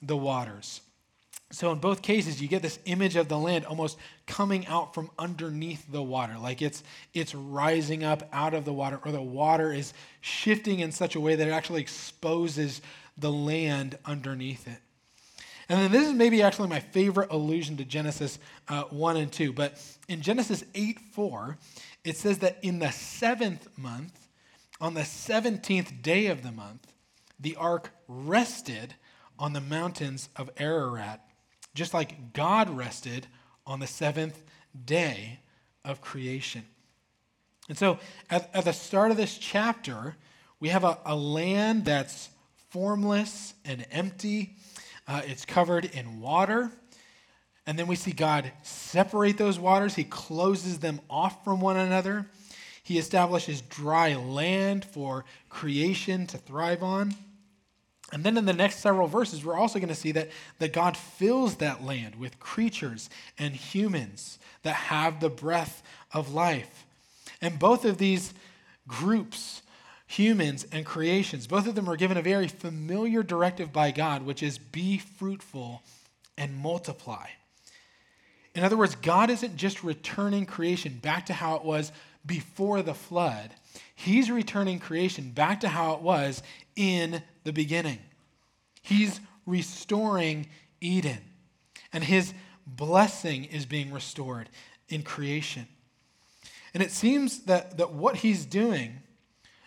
the 0.00 0.16
waters. 0.16 0.80
So, 1.50 1.72
in 1.72 1.78
both 1.78 2.02
cases, 2.02 2.42
you 2.42 2.48
get 2.48 2.60
this 2.60 2.78
image 2.84 3.16
of 3.16 3.28
the 3.28 3.38
land 3.38 3.64
almost 3.64 3.96
coming 4.26 4.66
out 4.66 4.92
from 4.92 5.10
underneath 5.18 5.90
the 5.90 6.02
water, 6.02 6.36
like 6.38 6.60
it's, 6.60 6.82
it's 7.14 7.34
rising 7.34 8.04
up 8.04 8.28
out 8.34 8.52
of 8.52 8.66
the 8.66 8.72
water, 8.72 9.00
or 9.02 9.12
the 9.12 9.22
water 9.22 9.72
is 9.72 9.94
shifting 10.20 10.80
in 10.80 10.92
such 10.92 11.14
a 11.14 11.20
way 11.20 11.36
that 11.36 11.48
it 11.48 11.52
actually 11.52 11.80
exposes 11.80 12.82
the 13.16 13.32
land 13.32 13.96
underneath 14.04 14.68
it. 14.68 14.78
And 15.70 15.80
then 15.80 15.90
this 15.90 16.06
is 16.06 16.14
maybe 16.14 16.42
actually 16.42 16.68
my 16.68 16.80
favorite 16.80 17.30
allusion 17.30 17.78
to 17.78 17.84
Genesis 17.84 18.38
uh, 18.68 18.84
1 18.84 19.16
and 19.16 19.32
2. 19.32 19.52
But 19.54 19.82
in 20.06 20.20
Genesis 20.20 20.64
8 20.74 20.98
4, 21.12 21.58
it 22.04 22.16
says 22.16 22.38
that 22.38 22.58
in 22.62 22.78
the 22.78 22.90
seventh 22.90 23.68
month, 23.76 24.28
on 24.80 24.94
the 24.94 25.00
17th 25.00 26.02
day 26.02 26.26
of 26.26 26.42
the 26.42 26.52
month, 26.52 26.86
the 27.40 27.56
ark 27.56 27.90
rested 28.06 28.94
on 29.38 29.52
the 29.52 29.60
mountains 29.60 30.28
of 30.36 30.50
Ararat 30.56 31.27
just 31.74 31.94
like 31.94 32.32
God 32.32 32.70
rested 32.70 33.26
on 33.66 33.80
the 33.80 33.86
seventh 33.86 34.42
day 34.84 35.40
of 35.84 36.00
creation. 36.00 36.64
And 37.68 37.76
so 37.76 37.98
at, 38.30 38.50
at 38.54 38.64
the 38.64 38.72
start 38.72 39.10
of 39.10 39.16
this 39.16 39.36
chapter, 39.36 40.16
we 40.60 40.68
have 40.70 40.84
a, 40.84 40.98
a 41.04 41.14
land 41.14 41.84
that's 41.84 42.30
formless 42.70 43.54
and 43.64 43.86
empty. 43.90 44.56
Uh, 45.06 45.22
it's 45.24 45.44
covered 45.44 45.84
in 45.84 46.20
water. 46.20 46.70
And 47.66 47.78
then 47.78 47.86
we 47.86 47.96
see 47.96 48.12
God 48.12 48.50
separate 48.62 49.36
those 49.36 49.58
waters. 49.58 49.94
He 49.94 50.04
closes 50.04 50.78
them 50.78 51.00
off 51.10 51.44
from 51.44 51.60
one 51.60 51.76
another. 51.76 52.26
He 52.82 52.96
establishes 52.96 53.60
dry 53.60 54.14
land 54.14 54.86
for 54.86 55.26
creation 55.50 56.26
to 56.28 56.38
thrive 56.38 56.82
on. 56.82 57.14
And 58.12 58.24
then 58.24 58.38
in 58.38 58.46
the 58.46 58.52
next 58.52 58.78
several 58.78 59.06
verses, 59.06 59.44
we're 59.44 59.58
also 59.58 59.78
going 59.78 59.88
to 59.90 59.94
see 59.94 60.12
that, 60.12 60.30
that 60.58 60.72
God 60.72 60.96
fills 60.96 61.56
that 61.56 61.84
land 61.84 62.16
with 62.16 62.40
creatures 62.40 63.10
and 63.38 63.54
humans 63.54 64.38
that 64.62 64.74
have 64.74 65.20
the 65.20 65.28
breath 65.28 65.82
of 66.12 66.32
life. 66.32 66.86
And 67.42 67.58
both 67.58 67.84
of 67.84 67.98
these 67.98 68.32
groups, 68.86 69.62
humans 70.06 70.66
and 70.72 70.86
creations, 70.86 71.46
both 71.46 71.66
of 71.66 71.74
them 71.74 71.88
are 71.88 71.96
given 71.96 72.16
a 72.16 72.22
very 72.22 72.48
familiar 72.48 73.22
directive 73.22 73.72
by 73.72 73.90
God, 73.90 74.22
which 74.24 74.42
is 74.42 74.56
be 74.58 74.96
fruitful 74.96 75.82
and 76.38 76.56
multiply. 76.56 77.26
In 78.54 78.64
other 78.64 78.76
words, 78.76 78.94
God 78.96 79.28
isn't 79.28 79.56
just 79.56 79.84
returning 79.84 80.46
creation 80.46 80.98
back 81.02 81.26
to 81.26 81.34
how 81.34 81.56
it 81.56 81.64
was 81.64 81.92
before 82.24 82.82
the 82.82 82.94
flood, 82.94 83.50
He's 83.94 84.30
returning 84.30 84.78
creation 84.78 85.30
back 85.30 85.60
to 85.60 85.68
how 85.68 85.94
it 85.94 86.02
was 86.02 86.42
in 86.78 87.22
the 87.42 87.52
beginning. 87.52 87.98
He's 88.82 89.20
restoring 89.44 90.46
Eden, 90.80 91.18
and 91.92 92.04
his 92.04 92.32
blessing 92.66 93.44
is 93.44 93.66
being 93.66 93.92
restored 93.92 94.48
in 94.88 95.02
creation. 95.02 95.66
And 96.72 96.82
it 96.82 96.92
seems 96.92 97.40
that, 97.40 97.76
that 97.78 97.92
what 97.92 98.16
he's 98.16 98.44
doing 98.44 99.00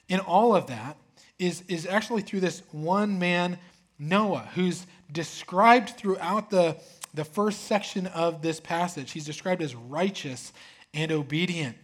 in 0.08 0.22
all 0.22 0.56
of 0.56 0.68
that 0.68 0.98
is, 1.38 1.64
is 1.68 1.86
actually 1.86 2.22
through 2.22 2.40
this 2.40 2.64
one 2.72 3.20
man, 3.20 3.60
Noah, 4.00 4.50
who's 4.56 4.86
described 5.12 5.90
throughout 5.98 6.50
the, 6.50 6.78
the 7.14 7.26
first 7.26 7.66
section 7.66 8.08
of 8.08 8.42
this 8.42 8.60
passage. 8.62 9.12
He's 9.12 9.26
described 9.26 9.62
as 9.62 9.76
righteous 9.76 10.54
and 10.94 11.12
obedient. 11.12 11.76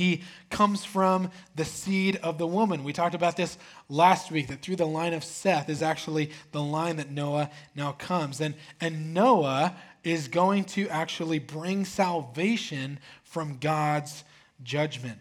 He 0.00 0.22
comes 0.48 0.82
from 0.82 1.30
the 1.56 1.66
seed 1.66 2.16
of 2.22 2.38
the 2.38 2.46
woman. 2.46 2.84
We 2.84 2.94
talked 2.94 3.14
about 3.14 3.36
this 3.36 3.58
last 3.90 4.30
week 4.30 4.48
that 4.48 4.62
through 4.62 4.76
the 4.76 4.86
line 4.86 5.12
of 5.12 5.22
Seth 5.22 5.68
is 5.68 5.82
actually 5.82 6.30
the 6.52 6.62
line 6.62 6.96
that 6.96 7.10
Noah 7.10 7.50
now 7.76 7.92
comes. 7.92 8.40
And, 8.40 8.54
and 8.80 9.12
Noah 9.12 9.76
is 10.02 10.28
going 10.28 10.64
to 10.64 10.88
actually 10.88 11.38
bring 11.38 11.84
salvation 11.84 12.98
from 13.24 13.58
God's 13.58 14.24
judgment. 14.62 15.18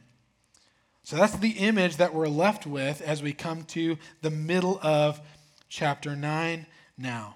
So 1.04 1.18
that's 1.18 1.36
the 1.36 1.58
image 1.58 1.98
that 1.98 2.14
we're 2.14 2.30
left 2.30 2.66
with 2.66 3.02
as 3.02 3.22
we 3.22 3.34
come 3.34 3.64
to 3.64 3.98
the 4.22 4.32
middle 4.32 4.80
of 4.82 5.20
chapter 5.68 6.16
9 6.16 6.66
now. 6.98 7.36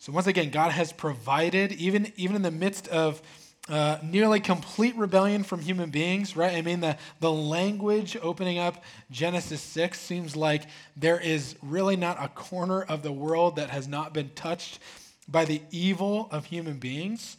So 0.00 0.10
once 0.10 0.26
again, 0.26 0.50
God 0.50 0.72
has 0.72 0.92
provided, 0.92 1.70
even, 1.70 2.12
even 2.16 2.34
in 2.34 2.42
the 2.42 2.50
midst 2.50 2.88
of 2.88 3.22
uh, 3.70 3.98
nearly 4.02 4.40
complete 4.40 4.96
rebellion 4.96 5.44
from 5.44 5.60
human 5.60 5.90
beings, 5.90 6.36
right? 6.36 6.54
I 6.54 6.62
mean, 6.62 6.80
the, 6.80 6.96
the 7.20 7.30
language 7.30 8.16
opening 8.20 8.58
up 8.58 8.82
Genesis 9.10 9.60
6 9.62 9.98
seems 9.98 10.34
like 10.34 10.64
there 10.96 11.20
is 11.20 11.54
really 11.62 11.96
not 11.96 12.22
a 12.22 12.28
corner 12.28 12.82
of 12.82 13.02
the 13.02 13.12
world 13.12 13.56
that 13.56 13.70
has 13.70 13.86
not 13.86 14.12
been 14.12 14.30
touched 14.34 14.80
by 15.28 15.44
the 15.44 15.62
evil 15.70 16.28
of 16.32 16.46
human 16.46 16.78
beings. 16.78 17.36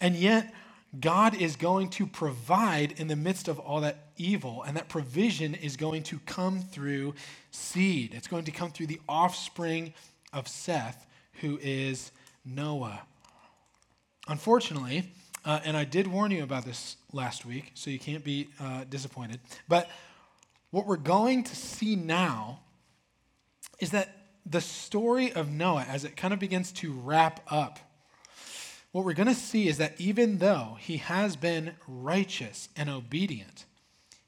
And 0.00 0.14
yet, 0.14 0.52
God 0.98 1.34
is 1.34 1.56
going 1.56 1.90
to 1.90 2.06
provide 2.06 2.92
in 2.92 3.08
the 3.08 3.16
midst 3.16 3.48
of 3.48 3.58
all 3.58 3.80
that 3.80 4.08
evil, 4.16 4.62
and 4.64 4.76
that 4.76 4.88
provision 4.88 5.54
is 5.54 5.76
going 5.76 6.02
to 6.04 6.18
come 6.20 6.60
through 6.60 7.14
seed. 7.52 8.12
It's 8.12 8.28
going 8.28 8.44
to 8.44 8.50
come 8.50 8.70
through 8.70 8.88
the 8.88 9.00
offspring 9.08 9.94
of 10.32 10.46
Seth, 10.48 11.06
who 11.40 11.58
is 11.62 12.10
Noah. 12.44 13.02
Unfortunately, 14.28 15.10
uh, 15.44 15.60
and 15.64 15.76
I 15.76 15.84
did 15.84 16.06
warn 16.06 16.30
you 16.30 16.42
about 16.42 16.64
this 16.64 16.96
last 17.12 17.46
week, 17.46 17.72
so 17.74 17.90
you 17.90 17.98
can't 17.98 18.22
be 18.22 18.48
uh, 18.60 18.84
disappointed, 18.88 19.40
but 19.68 19.88
what 20.70 20.86
we're 20.86 20.96
going 20.96 21.42
to 21.44 21.56
see 21.56 21.96
now 21.96 22.60
is 23.80 23.90
that 23.90 24.16
the 24.46 24.60
story 24.60 25.32
of 25.32 25.50
Noah, 25.50 25.86
as 25.88 26.04
it 26.04 26.16
kind 26.16 26.32
of 26.32 26.40
begins 26.40 26.72
to 26.72 26.92
wrap 26.92 27.40
up, 27.50 27.78
what 28.92 29.04
we're 29.04 29.14
going 29.14 29.28
to 29.28 29.34
see 29.34 29.68
is 29.68 29.78
that 29.78 29.94
even 30.00 30.38
though 30.38 30.76
he 30.80 30.98
has 30.98 31.36
been 31.36 31.74
righteous 31.86 32.68
and 32.76 32.90
obedient, 32.90 33.64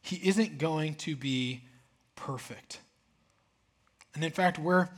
he 0.01 0.17
isn't 0.17 0.59
going 0.59 0.95
to 0.97 1.17
be 1.17 1.63
perfect. 2.17 2.81
And 4.15 4.25
in 4.25 4.31
fact, 4.31 4.59
we're 4.59 4.89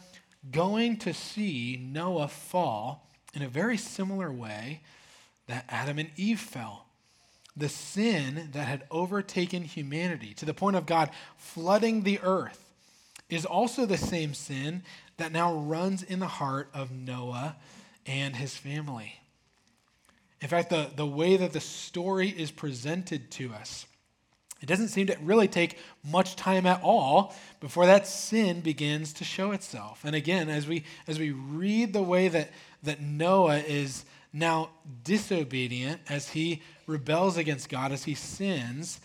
going 0.50 0.98
to 0.98 1.14
see 1.14 1.80
Noah 1.82 2.28
fall 2.28 3.10
in 3.34 3.42
a 3.42 3.48
very 3.48 3.76
similar 3.76 4.32
way 4.32 4.80
that 5.46 5.64
Adam 5.68 5.98
and 5.98 6.10
Eve 6.16 6.40
fell. 6.40 6.86
The 7.56 7.68
sin 7.68 8.48
that 8.52 8.66
had 8.66 8.84
overtaken 8.90 9.62
humanity 9.62 10.34
to 10.34 10.44
the 10.44 10.54
point 10.54 10.76
of 10.76 10.86
God 10.86 11.10
flooding 11.36 12.02
the 12.02 12.18
earth 12.20 12.60
is 13.28 13.44
also 13.44 13.86
the 13.86 13.96
same 13.96 14.34
sin 14.34 14.82
that 15.16 15.32
now 15.32 15.54
runs 15.54 16.02
in 16.02 16.18
the 16.18 16.26
heart 16.26 16.68
of 16.74 16.90
Noah 16.90 17.56
and 18.06 18.36
his 18.36 18.56
family. 18.56 19.20
In 20.40 20.48
fact, 20.48 20.70
the, 20.70 20.90
the 20.94 21.06
way 21.06 21.36
that 21.36 21.52
the 21.52 21.60
story 21.60 22.28
is 22.28 22.50
presented 22.50 23.30
to 23.32 23.52
us, 23.52 23.86
it 24.60 24.66
doesn't 24.66 24.88
seem 24.88 25.06
to 25.06 25.16
really 25.22 25.48
take 25.48 25.78
much 26.02 26.36
time 26.36 26.66
at 26.66 26.82
all 26.82 27.34
before 27.60 27.86
that 27.86 28.06
sin 28.06 28.60
begins 28.60 29.12
to 29.14 29.24
show 29.24 29.52
itself. 29.52 30.00
And 30.04 30.16
again, 30.16 30.48
as 30.48 30.66
we 30.66 30.84
as 31.06 31.18
we 31.18 31.30
read 31.30 31.92
the 31.92 32.02
way 32.02 32.28
that, 32.28 32.50
that 32.84 33.00
Noah 33.00 33.58
is 33.58 34.04
now 34.32 34.70
disobedient, 35.04 36.00
as 36.08 36.30
he 36.30 36.62
rebels 36.86 37.36
against 37.36 37.68
God, 37.68 37.92
as 37.92 38.04
he 38.04 38.14
sins, 38.14 39.00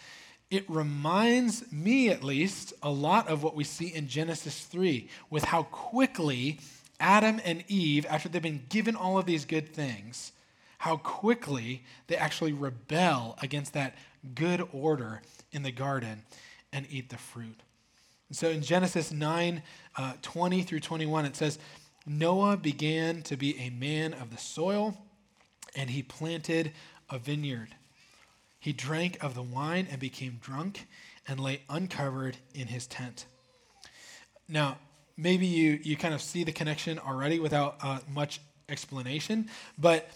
it 0.49 0.67
reminds 0.67 1.71
me 1.71 2.09
at 2.09 2.23
least 2.23 2.73
a 2.81 2.89
lot 2.89 3.27
of 3.27 3.43
what 3.43 3.55
we 3.55 3.63
see 3.63 3.93
in 3.93 4.07
Genesis 4.07 4.65
3 4.65 5.07
with 5.29 5.43
how 5.43 5.63
quickly 5.63 6.59
Adam 6.99 7.39
and 7.45 7.63
Eve, 7.67 8.05
after 8.09 8.27
they've 8.27 8.41
been 8.41 8.65
given 8.69 8.95
all 8.95 9.17
of 9.17 9.25
these 9.25 9.45
good 9.45 9.73
things, 9.73 10.31
how 10.79 10.97
quickly 10.97 11.83
they 12.07 12.15
actually 12.15 12.53
rebel 12.53 13.37
against 13.41 13.73
that 13.73 13.95
good 14.33 14.67
order 14.73 15.21
in 15.51 15.61
the 15.61 15.71
garden 15.71 16.23
and 16.73 16.87
eat 16.89 17.09
the 17.09 17.17
fruit. 17.17 17.61
And 18.29 18.37
so 18.37 18.49
in 18.49 18.61
Genesis 18.61 19.11
9 19.11 19.61
uh, 19.97 20.13
20 20.21 20.63
through 20.63 20.79
21, 20.79 21.25
it 21.25 21.35
says, 21.35 21.59
Noah 22.09 22.57
began 22.57 23.21
to 23.21 23.37
be 23.37 23.55
a 23.59 23.69
man 23.69 24.15
of 24.15 24.31
the 24.31 24.37
soil, 24.37 24.97
and 25.75 25.91
he 25.91 26.01
planted 26.01 26.71
a 27.07 27.19
vineyard. 27.19 27.75
He 28.59 28.73
drank 28.73 29.23
of 29.23 29.35
the 29.35 29.43
wine 29.43 29.87
and 29.91 29.99
became 29.99 30.39
drunk 30.41 30.87
and 31.27 31.39
lay 31.39 31.61
uncovered 31.69 32.37
in 32.55 32.65
his 32.65 32.87
tent. 32.87 33.27
Now, 34.47 34.79
maybe 35.17 35.45
you, 35.45 35.79
you 35.83 35.95
kind 35.95 36.15
of 36.15 36.21
see 36.21 36.43
the 36.43 36.51
connection 36.51 36.97
already 36.97 37.39
without 37.39 37.77
uh, 37.83 37.99
much 38.11 38.41
explanation, 38.69 39.47
but 39.77 40.09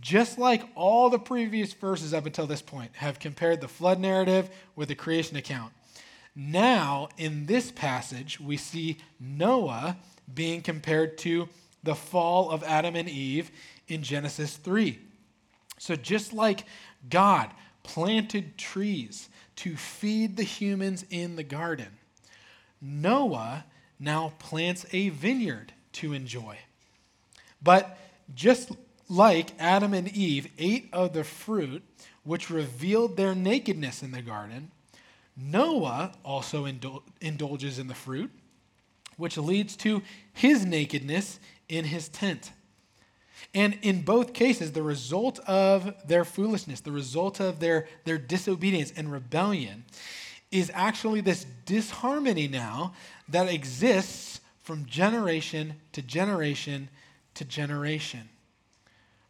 just 0.00 0.38
like 0.38 0.62
all 0.76 1.10
the 1.10 1.18
previous 1.18 1.72
verses 1.72 2.14
up 2.14 2.24
until 2.24 2.46
this 2.46 2.62
point 2.62 2.92
have 2.94 3.18
compared 3.18 3.60
the 3.60 3.66
flood 3.66 3.98
narrative 3.98 4.48
with 4.76 4.86
the 4.86 4.94
creation 4.94 5.36
account, 5.36 5.72
now 6.34 7.08
in 7.16 7.46
this 7.46 7.70
passage 7.70 8.40
we 8.40 8.56
see 8.56 8.98
Noah 9.20 9.96
being 10.32 10.62
compared 10.62 11.18
to 11.18 11.48
the 11.82 11.94
fall 11.94 12.50
of 12.50 12.62
Adam 12.62 12.96
and 12.96 13.08
Eve 13.08 13.50
in 13.88 14.02
Genesis 14.02 14.56
3. 14.56 14.98
So 15.78 15.96
just 15.96 16.32
like 16.32 16.64
God 17.08 17.50
planted 17.82 18.56
trees 18.56 19.28
to 19.56 19.76
feed 19.76 20.36
the 20.36 20.42
humans 20.42 21.04
in 21.10 21.36
the 21.36 21.42
garden. 21.42 21.98
Noah 22.80 23.64
now 23.98 24.32
plants 24.38 24.86
a 24.92 25.10
vineyard 25.10 25.72
to 25.92 26.12
enjoy. 26.12 26.58
But 27.62 27.98
just 28.34 28.72
like 29.08 29.52
Adam 29.58 29.94
and 29.94 30.08
Eve 30.08 30.48
ate 30.58 30.88
of 30.92 31.12
the 31.12 31.24
fruit 31.24 31.82
which 32.24 32.50
revealed 32.50 33.16
their 33.16 33.34
nakedness 33.34 34.02
in 34.02 34.12
the 34.12 34.22
garden, 34.22 34.70
Noah 35.36 36.12
also 36.24 36.66
indul- 36.66 37.02
indulges 37.20 37.78
in 37.78 37.88
the 37.88 37.94
fruit, 37.94 38.30
which 39.16 39.36
leads 39.36 39.76
to 39.76 40.02
his 40.32 40.64
nakedness 40.64 41.38
in 41.68 41.84
his 41.84 42.08
tent. 42.08 42.52
And 43.54 43.78
in 43.82 44.02
both 44.02 44.32
cases, 44.32 44.72
the 44.72 44.82
result 44.82 45.38
of 45.40 45.94
their 46.06 46.24
foolishness, 46.24 46.80
the 46.80 46.92
result 46.92 47.40
of 47.40 47.60
their, 47.60 47.88
their 48.04 48.18
disobedience 48.18 48.92
and 48.96 49.10
rebellion, 49.10 49.84
is 50.50 50.70
actually 50.74 51.20
this 51.20 51.46
disharmony 51.66 52.46
now 52.48 52.94
that 53.28 53.48
exists 53.48 54.40
from 54.62 54.86
generation 54.86 55.74
to 55.92 56.02
generation 56.02 56.88
to 57.34 57.44
generation. 57.44 58.28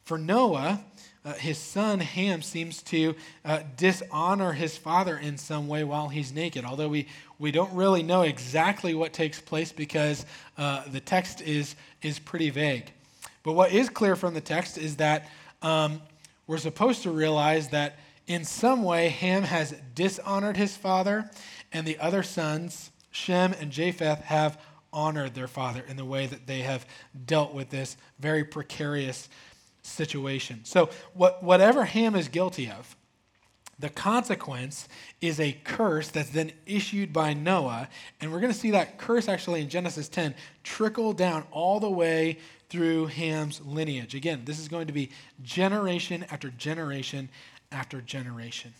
For 0.04 0.18
Noah, 0.18 0.84
uh, 1.24 1.34
his 1.34 1.56
son 1.56 2.00
Ham 2.00 2.42
seems 2.42 2.82
to 2.82 3.14
uh, 3.44 3.60
dishonor 3.76 4.52
his 4.52 4.76
father 4.76 5.16
in 5.16 5.38
some 5.38 5.68
way 5.68 5.84
while 5.84 6.08
he's 6.08 6.32
naked, 6.32 6.64
although 6.64 6.88
we, 6.88 7.06
we 7.38 7.52
don't 7.52 7.72
really 7.72 8.02
know 8.02 8.22
exactly 8.22 8.94
what 8.94 9.12
takes 9.12 9.40
place 9.40 9.70
because 9.70 10.26
uh, 10.58 10.82
the 10.88 11.00
text 11.00 11.40
is, 11.40 11.76
is 12.02 12.18
pretty 12.18 12.50
vague. 12.50 12.92
But 13.44 13.52
what 13.52 13.72
is 13.72 13.88
clear 13.88 14.16
from 14.16 14.34
the 14.34 14.40
text 14.40 14.78
is 14.78 14.96
that 14.96 15.28
um, 15.62 16.02
we're 16.46 16.58
supposed 16.58 17.02
to 17.04 17.10
realize 17.10 17.68
that 17.68 17.98
in 18.26 18.44
some 18.44 18.82
way 18.82 19.08
Ham 19.08 19.42
has 19.44 19.74
dishonored 19.94 20.56
his 20.56 20.76
father, 20.76 21.30
and 21.72 21.86
the 21.86 21.98
other 21.98 22.22
sons, 22.22 22.90
Shem 23.10 23.52
and 23.60 23.70
Japheth, 23.70 24.20
have 24.22 24.60
honored 24.92 25.34
their 25.34 25.48
father 25.48 25.84
in 25.88 25.96
the 25.96 26.04
way 26.04 26.26
that 26.26 26.46
they 26.46 26.60
have 26.60 26.86
dealt 27.26 27.54
with 27.54 27.70
this 27.70 27.96
very 28.18 28.44
precarious 28.44 29.28
situation. 29.82 30.60
So, 30.64 30.90
what, 31.14 31.42
whatever 31.42 31.84
Ham 31.84 32.14
is 32.14 32.28
guilty 32.28 32.70
of, 32.70 32.96
the 33.78 33.90
consequence 33.90 34.88
is 35.20 35.40
a 35.40 35.52
curse 35.64 36.08
that's 36.08 36.30
then 36.30 36.52
issued 36.66 37.12
by 37.12 37.34
Noah. 37.34 37.88
And 38.20 38.32
we're 38.32 38.40
going 38.40 38.52
to 38.52 38.58
see 38.58 38.70
that 38.70 38.96
curse 38.96 39.28
actually 39.28 39.60
in 39.60 39.68
Genesis 39.68 40.08
10 40.08 40.34
trickle 40.62 41.12
down 41.12 41.44
all 41.50 41.80
the 41.80 41.90
way 41.90 42.38
through 42.68 43.06
Ham's 43.06 43.60
lineage. 43.60 44.14
Again, 44.14 44.42
this 44.44 44.60
is 44.60 44.68
going 44.68 44.86
to 44.86 44.92
be 44.92 45.10
generation 45.42 46.24
after 46.30 46.48
generation 46.50 47.28
after 47.72 48.00
generation. 48.00 48.72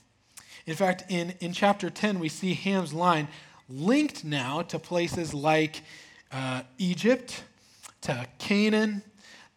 In 0.66 0.76
fact, 0.76 1.04
in, 1.10 1.34
in 1.40 1.52
chapter 1.52 1.90
10, 1.90 2.20
we 2.20 2.28
see 2.28 2.54
Ham's 2.54 2.94
line 2.94 3.26
linked 3.68 4.24
now 4.24 4.62
to 4.62 4.78
places 4.78 5.34
like 5.34 5.82
uh, 6.30 6.62
Egypt, 6.78 7.42
to 8.02 8.26
Canaan, 8.38 9.02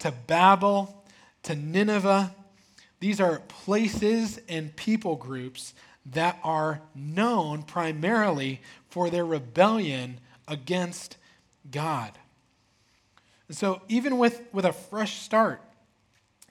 to 0.00 0.12
Babel, 0.26 1.04
to 1.46 1.54
Nineveh, 1.54 2.34
these 2.98 3.20
are 3.20 3.40
places 3.48 4.40
and 4.48 4.74
people 4.74 5.16
groups 5.16 5.74
that 6.06 6.38
are 6.42 6.80
known 6.94 7.62
primarily 7.62 8.60
for 8.88 9.10
their 9.10 9.24
rebellion 9.24 10.18
against 10.48 11.16
God. 11.70 12.12
And 13.48 13.56
so, 13.56 13.80
even 13.88 14.18
with, 14.18 14.42
with 14.52 14.64
a 14.64 14.72
fresh 14.72 15.20
start, 15.20 15.60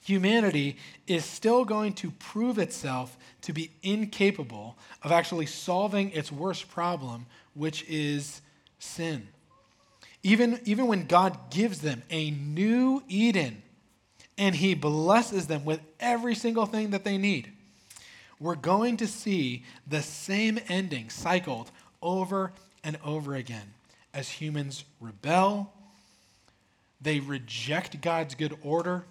humanity 0.02 0.78
is 1.06 1.26
still 1.26 1.66
going 1.66 1.92
to 1.94 2.10
prove 2.12 2.58
itself 2.58 3.18
to 3.42 3.52
be 3.52 3.70
incapable 3.82 4.78
of 5.02 5.12
actually 5.12 5.46
solving 5.46 6.10
its 6.12 6.32
worst 6.32 6.70
problem, 6.70 7.26
which 7.52 7.84
is 7.84 8.40
sin. 8.78 9.28
Even, 10.22 10.58
even 10.64 10.86
when 10.86 11.06
God 11.06 11.50
gives 11.50 11.80
them 11.80 12.02
a 12.08 12.30
new 12.30 13.02
Eden 13.08 13.62
and 14.38 14.54
He 14.54 14.74
blesses 14.74 15.46
them 15.46 15.64
with 15.64 15.80
every 16.00 16.34
single 16.34 16.66
thing 16.66 16.90
that 16.90 17.04
they 17.04 17.18
need, 17.18 17.52
we're 18.38 18.54
going 18.54 18.98
to 18.98 19.06
see 19.06 19.64
the 19.86 20.02
same 20.02 20.58
ending 20.68 21.08
cycled 21.08 21.70
over 22.02 22.52
and 22.84 22.98
over 23.04 23.34
again 23.34 23.72
as 24.16 24.30
humans 24.30 24.84
rebel, 24.98 25.70
they 27.02 27.20
reject 27.20 28.00
God's 28.00 28.34
good 28.34 28.56
order, 28.62 29.04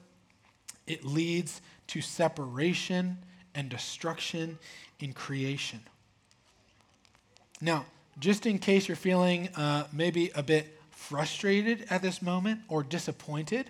it 0.87 1.05
leads 1.05 1.61
to 1.87 2.01
separation 2.01 3.19
and 3.53 3.69
destruction 3.69 4.57
in 4.99 5.13
creation. 5.13 5.79
Now, 7.61 7.85
just 8.17 8.47
in 8.47 8.57
case 8.57 8.87
you're 8.87 8.95
feeling 8.95 9.49
uh, 9.55 9.83
maybe 9.93 10.31
a 10.33 10.41
bit 10.41 10.79
frustrated 10.89 11.85
at 11.91 12.01
this 12.01 12.21
moment 12.21 12.61
or 12.67 12.81
disappointed, 12.81 13.69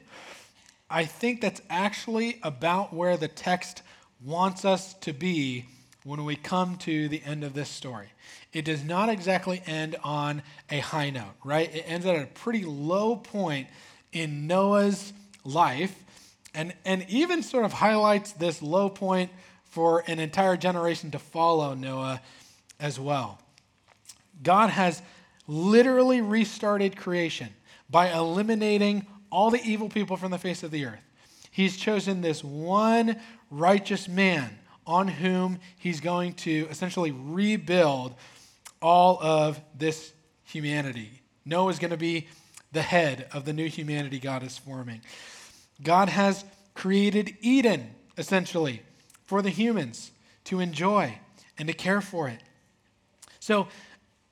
I 0.90 1.06
think 1.06 1.42
that's 1.42 1.62
actually 1.70 2.40
about 2.44 2.94
where 2.94 3.18
the 3.18 3.28
text 3.28 3.82
wants 4.24 4.66
us 4.66 4.94
to 4.96 5.14
be 5.14 5.66
when 6.04 6.24
we 6.26 6.36
come 6.36 6.78
to 6.78 7.10
the 7.10 7.22
end 7.24 7.44
of 7.44 7.54
this 7.54 7.70
story. 7.70 8.08
It 8.54 8.66
does 8.66 8.84
not 8.84 9.10
exactly 9.10 9.62
end 9.66 9.96
on 10.04 10.44
a 10.70 10.80
high 10.80 11.10
note, 11.10 11.34
right? 11.44 11.74
It 11.74 11.84
ends 11.88 12.06
at 12.06 12.22
a 12.22 12.28
pretty 12.28 12.64
low 12.64 13.16
point 13.16 13.68
in 14.14 14.48
Noah's 14.48 15.12
life 15.44 16.04
and, 16.54 16.74
and 16.86 17.06
even 17.10 17.44
sort 17.44 17.66
of 17.66 17.74
highlights 17.74 18.32
this 18.34 18.62
low 18.62 18.90
point 18.90 19.32
for 19.66 20.04
an 20.08 20.20
entire 20.20 20.56
generation 20.56 21.12
to 21.12 21.20
follow 21.20 21.74
Noah 21.74 22.22
as 22.80 23.00
well. 23.00 23.40
God 24.42 24.70
has 24.70 25.02
literally 25.48 26.22
restarted 26.22 26.96
creation 26.96 27.50
by 27.90 28.12
eliminating 28.12 29.06
all 29.36 29.52
the 29.52 29.62
evil 29.66 29.90
people 29.90 30.16
from 30.16 30.32
the 30.32 30.38
face 30.38 30.64
of 30.64 30.72
the 30.72 30.86
earth. 30.86 31.04
He's 31.52 31.76
chosen 31.76 32.22
this 32.22 32.42
one 32.42 33.20
righteous 33.52 34.08
man 34.08 34.58
on 34.88 35.10
whom 35.10 35.60
he's 35.78 36.00
going 36.00 36.36
to 36.36 36.68
essentially 36.70 37.12
rebuild 37.12 38.16
all 38.82 39.22
of 39.22 39.60
this 39.78 40.14
humanity. 40.46 41.22
Noah 41.44 41.70
is 41.70 41.80
going 41.80 41.92
to 41.92 41.98
be 41.98 42.28
the 42.72 42.82
head 42.82 43.28
of 43.34 43.44
the 43.44 43.52
new 43.52 43.68
humanity 43.68 44.20
God 44.20 44.42
is 44.42 44.58
forming. 44.58 45.02
God 45.84 46.08
has 46.08 46.46
created 46.74 47.36
Eden, 47.42 47.94
essentially, 48.18 48.84
for 49.26 49.42
the 49.42 49.50
humans 49.50 50.12
to 50.46 50.62
enjoy 50.62 51.18
and 51.58 51.68
to 51.68 51.74
care 51.74 52.00
for 52.00 52.30
it. 52.30 52.40
So, 53.42 53.68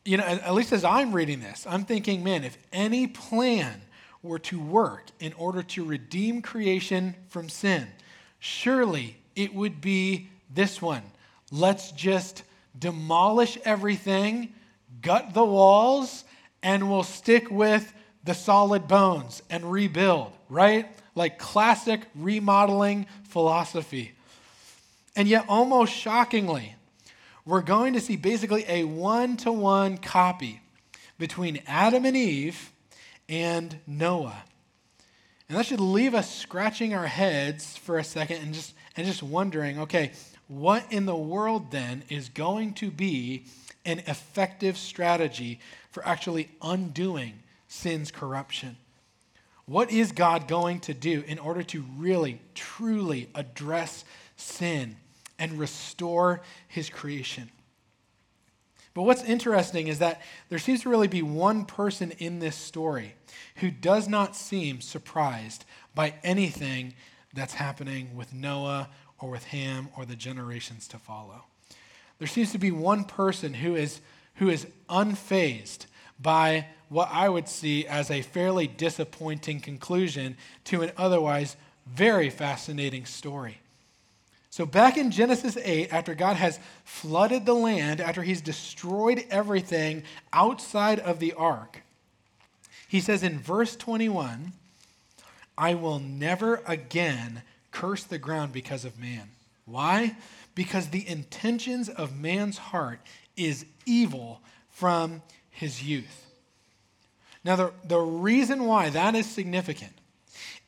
you 0.06 0.16
know, 0.16 0.24
at 0.24 0.54
least 0.54 0.72
as 0.72 0.86
I'm 0.86 1.12
reading 1.12 1.42
this, 1.42 1.68
I'm 1.70 1.84
thinking, 1.84 2.24
man, 2.24 2.46
if 2.46 2.58
any 2.72 3.08
plan 3.08 3.82
were 4.24 4.40
to 4.40 4.60
work 4.60 5.08
in 5.20 5.34
order 5.34 5.62
to 5.62 5.84
redeem 5.84 6.42
creation 6.42 7.14
from 7.28 7.50
sin, 7.50 7.86
surely 8.40 9.18
it 9.36 9.54
would 9.54 9.82
be 9.82 10.30
this 10.54 10.82
one. 10.82 11.04
Let's 11.52 11.92
just 11.92 12.44
demolish 12.78 13.58
everything, 13.66 14.54
gut 15.02 15.34
the 15.34 15.44
walls, 15.44 16.24
and 16.64 16.90
we'll 16.90 17.04
stick 17.04 17.52
with 17.52 17.94
the 18.24 18.34
solid 18.34 18.88
bones 18.88 19.44
and 19.50 19.70
rebuild, 19.70 20.32
right? 20.50 20.88
Like 21.14 21.38
classic 21.38 22.02
remodeling 22.16 23.06
philosophy. 23.26 24.14
And 25.16 25.28
yet, 25.28 25.46
almost 25.48 25.94
shockingly, 25.94 26.76
we're 27.46 27.62
going 27.62 27.94
to 27.94 28.02
see 28.02 28.16
basically 28.16 28.66
a 28.68 28.86
one 28.86 29.38
to 29.38 29.52
one 29.52 29.98
copy 29.98 30.62
between 31.20 31.62
Adam 31.68 32.06
and 32.06 32.16
Eve 32.18 32.73
and 33.28 33.80
Noah. 33.88 34.44
And 35.50 35.58
that 35.58 35.66
should 35.66 35.80
leave 35.80 36.16
us 36.16 36.34
scratching 36.34 36.94
our 36.94 37.08
heads 37.08 37.78
for 37.78 37.98
a 37.98 38.04
second 38.04 38.38
and 38.38 38.54
just, 38.54 38.74
and 38.96 39.06
just 39.06 39.24
wondering 39.24 39.80
okay, 39.80 40.12
what 40.48 40.86
in 40.92 41.06
the 41.06 41.16
world 41.16 41.72
then 41.72 42.04
is 42.10 42.30
going 42.30 42.74
to 42.76 42.92
be 42.92 43.46
an 43.86 44.00
effective 44.00 44.78
strategy 44.78 45.60
for 45.92 46.06
actually 46.08 46.50
undoing 46.62 47.40
sin's 47.68 48.12
corruption? 48.12 48.78
What 49.66 49.92
is 49.92 50.12
God 50.12 50.48
going 50.48 50.82
to 50.82 50.94
do 50.94 51.24
in 51.26 51.40
order 51.40 51.64
to 51.64 51.86
really, 51.98 52.42
truly 52.54 53.30
address 53.34 54.04
sin 54.36 54.98
and 55.40 55.58
restore 55.58 56.42
his 56.68 56.90
creation? 56.90 57.50
But 58.94 59.04
what's 59.04 59.24
interesting 59.24 59.88
is 59.88 60.00
that 60.00 60.22
there 60.50 60.60
seems 60.60 60.82
to 60.82 60.90
really 60.90 61.08
be 61.08 61.22
one 61.22 61.66
person 61.66 62.12
in 62.20 62.40
this 62.40 62.56
story 62.56 63.16
who 63.58 63.72
does 63.72 64.08
not 64.08 64.36
seem 64.36 64.82
surprised 64.82 65.66
by 65.96 66.14
anything 66.24 66.94
that's 67.34 67.56
happening 67.56 68.16
with 68.16 68.34
Noah 68.34 68.90
or 69.20 69.30
with 69.30 69.46
Ham 69.46 69.90
or 69.98 70.06
the 70.06 70.16
generations 70.16 70.88
to 70.90 71.00
follow. 71.00 71.46
There 72.20 72.28
seems 72.28 72.52
to 72.52 72.60
be 72.60 72.72
one 72.72 73.06
person 73.06 73.56
who 73.56 73.76
is, 73.76 74.00
who 74.36 74.50
is 74.50 74.68
unfazed 74.90 75.88
by 76.22 76.68
what 76.90 77.10
I 77.12 77.30
would 77.30 77.48
see 77.48 77.88
as 77.88 78.12
a 78.12 78.22
fairly 78.22 78.68
disappointing 78.68 79.60
conclusion 79.60 80.38
to 80.66 80.84
an 80.84 80.92
otherwise 80.96 81.56
very 81.88 82.30
fascinating 82.30 83.06
story. 83.06 83.58
So, 84.54 84.68
back 84.68 84.98
in 84.98 85.10
Genesis 85.10 85.58
8, 85.58 85.92
after 85.92 86.14
God 86.14 86.36
has 86.36 86.60
flooded 86.84 87.44
the 87.44 87.56
land, 87.56 88.00
after 88.00 88.22
he's 88.22 88.40
destroyed 88.40 89.26
everything 89.32 90.04
outside 90.32 91.00
of 91.00 91.18
the 91.18 91.34
ark, 91.34 91.82
he 92.88 93.02
says 93.02 93.24
in 93.24 93.40
verse 93.40 93.76
21 93.76 94.54
I 95.58 95.74
will 95.74 95.98
never 95.98 96.62
again 96.68 97.42
curse 97.72 98.04
the 98.04 98.20
ground 98.20 98.54
because 98.54 98.86
of 98.86 99.00
man. 99.00 99.32
Why? 99.66 100.18
Because 100.54 100.90
the 100.90 101.08
intentions 101.10 101.90
of 101.90 102.22
man's 102.22 102.60
heart 102.60 103.00
is 103.36 103.66
evil 103.88 104.40
from 104.70 105.24
his 105.50 105.82
youth. 105.82 106.28
Now, 107.44 107.56
the, 107.56 107.74
the 107.84 107.98
reason 107.98 108.66
why 108.66 108.92
that 108.92 109.16
is 109.16 109.26
significant 109.26 109.94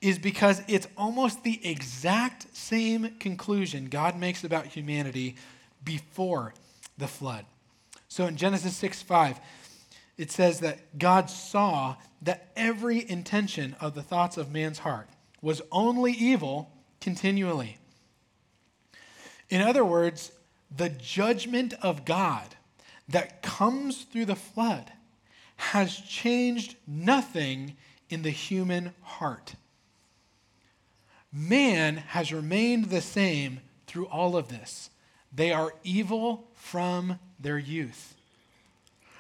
is 0.05 0.19
because 0.19 0.61
it's 0.67 0.87
almost 0.95 1.43
the 1.43 1.67
exact 1.67 2.55
same 2.55 3.15
conclusion 3.17 3.87
God 3.87 4.15
makes 4.15 4.43
about 4.43 4.67
humanity 4.67 5.35
before 5.83 6.53
the 6.95 7.07
flood. 7.07 7.43
So 8.07 8.27
in 8.27 8.37
Genesis 8.37 8.75
6 8.77 9.01
5, 9.01 9.39
it 10.19 10.29
says 10.29 10.59
that 10.59 10.99
God 10.99 11.31
saw 11.31 11.95
that 12.21 12.51
every 12.55 13.09
intention 13.09 13.75
of 13.81 13.95
the 13.95 14.03
thoughts 14.03 14.37
of 14.37 14.51
man's 14.51 14.77
heart 14.79 15.09
was 15.41 15.63
only 15.71 16.11
evil 16.11 16.71
continually. 17.01 17.79
In 19.49 19.61
other 19.61 19.83
words, 19.83 20.31
the 20.69 20.89
judgment 20.89 21.73
of 21.81 22.05
God 22.05 22.55
that 23.09 23.41
comes 23.41 24.03
through 24.03 24.25
the 24.25 24.35
flood 24.35 24.91
has 25.57 25.95
changed 25.95 26.75
nothing 26.85 27.75
in 28.07 28.21
the 28.21 28.29
human 28.29 28.93
heart 29.01 29.55
man 31.35 31.97
has 31.97 32.31
remained 32.31 32.85
the 32.85 33.01
same 33.01 33.59
through 33.87 34.07
all 34.07 34.37
of 34.37 34.47
this. 34.47 34.89
They 35.33 35.51
are 35.51 35.73
evil 35.83 36.47
from 36.53 37.19
their 37.39 37.57
youth. 37.57 38.15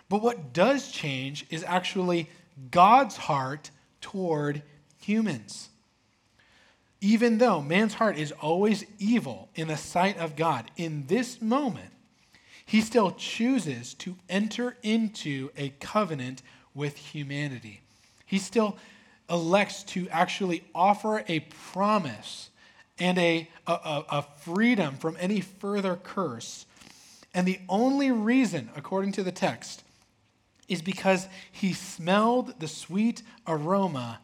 But 0.07 0.21
what 0.21 0.53
does 0.53 0.91
change 0.91 1.45
is 1.49 1.63
actually 1.65 2.29
God's 2.71 3.17
heart 3.17 3.69
toward 3.99 4.63
humans. 5.01 5.69
Even 7.01 7.37
though 7.37 7.61
man's 7.61 7.95
heart 7.95 8.17
is 8.17 8.31
always 8.31 8.85
evil 8.97 9.49
in 9.55 9.67
the 9.67 9.77
sight 9.77 10.17
of 10.17 10.37
God, 10.37 10.71
in 10.77 11.07
this 11.07 11.41
moment, 11.41 11.91
he 12.65 12.81
still 12.81 13.11
chooses 13.11 13.93
to 13.95 14.15
enter 14.29 14.77
into 14.81 15.51
a 15.57 15.69
covenant 15.79 16.41
with 16.73 16.95
humanity. 16.97 17.81
He 18.25 18.39
still 18.39 18.77
elects 19.29 19.83
to 19.83 20.07
actually 20.09 20.63
offer 20.73 21.23
a 21.27 21.39
promise 21.71 22.49
and 22.99 23.17
a, 23.17 23.49
a, 23.67 24.03
a, 24.09 24.25
freedom 24.37 24.95
from 24.95 25.17
any 25.19 25.41
further 25.41 25.95
curse. 25.95 26.65
And 27.33 27.45
the 27.45 27.59
only 27.67 28.11
reason, 28.11 28.69
according 28.75 29.11
to 29.13 29.23
the 29.23 29.31
text, 29.31 29.83
is 30.69 30.81
because 30.81 31.27
he 31.51 31.73
smelled 31.73 32.59
the 32.59 32.67
sweet 32.67 33.21
aroma 33.45 34.19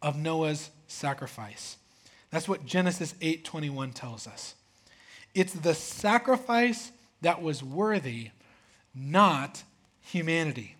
of 0.00 0.16
Noah's 0.16 0.70
sacrifice. 0.86 1.76
That's 2.30 2.48
what 2.48 2.64
Genesis 2.64 3.14
8:21 3.20 3.92
tells 3.92 4.26
us. 4.26 4.54
It's 5.34 5.52
the 5.52 5.74
sacrifice 5.74 6.92
that 7.20 7.42
was 7.42 7.62
worthy, 7.62 8.30
not 8.94 9.64
humanity. 10.00 10.76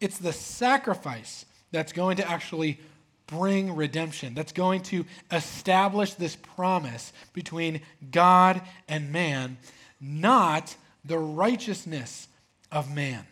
It's 0.00 0.18
the 0.18 0.32
sacrifice 0.32 1.44
that's 1.72 1.92
going 1.92 2.16
to 2.16 2.28
actually 2.28 2.80
bring 3.26 3.76
redemption, 3.76 4.34
that's 4.34 4.52
going 4.52 4.82
to 4.82 5.06
establish 5.30 6.14
this 6.14 6.36
promise 6.36 7.12
between 7.32 7.80
God 8.10 8.60
and 8.88 9.12
man, 9.12 9.56
not 10.00 10.74
the 11.04 11.18
righteousness 11.18 12.28
of 12.72 12.92
man. 12.92 13.24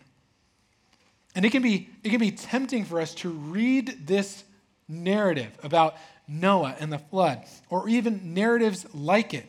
And 1.35 1.44
it 1.44 1.51
can 1.51 1.62
be, 1.62 1.88
it 2.03 2.11
can 2.11 2.20
be 2.20 2.31
tempting 2.31 2.85
for 2.85 3.01
us 3.01 3.14
to 3.16 3.31
read 3.31 4.07
this 4.07 4.44
narrative 4.88 5.51
about 5.62 5.96
Noah 6.27 6.77
and 6.79 6.92
the 6.92 6.98
flood, 6.98 7.44
or 7.70 7.88
even 7.88 8.35
narratives 8.35 8.87
like 8.94 9.35
it, 9.35 9.46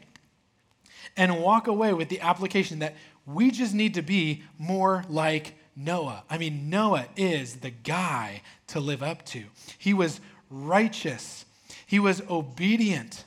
and 1.18 1.42
walk 1.42 1.68
away 1.68 1.94
with 1.94 2.10
the 2.10 2.22
application 2.22 2.80
that 2.80 2.96
we 3.26 3.52
just 3.52 3.74
need 3.74 3.94
to 3.96 4.02
be 4.02 4.44
more 4.58 5.04
like 5.10 5.56
Noah. 5.80 6.24
I 6.30 6.38
mean, 6.38 6.70
Noah 6.70 7.08
is 7.16 7.58
the 7.58 7.70
guy 7.70 8.42
to 8.68 8.82
live 8.82 9.02
up 9.02 9.26
to. 9.28 9.46
He 9.78 9.94
was 9.94 10.20
righteous, 10.50 11.46
he 11.86 12.00
was 12.00 12.22
obedient, 12.30 13.24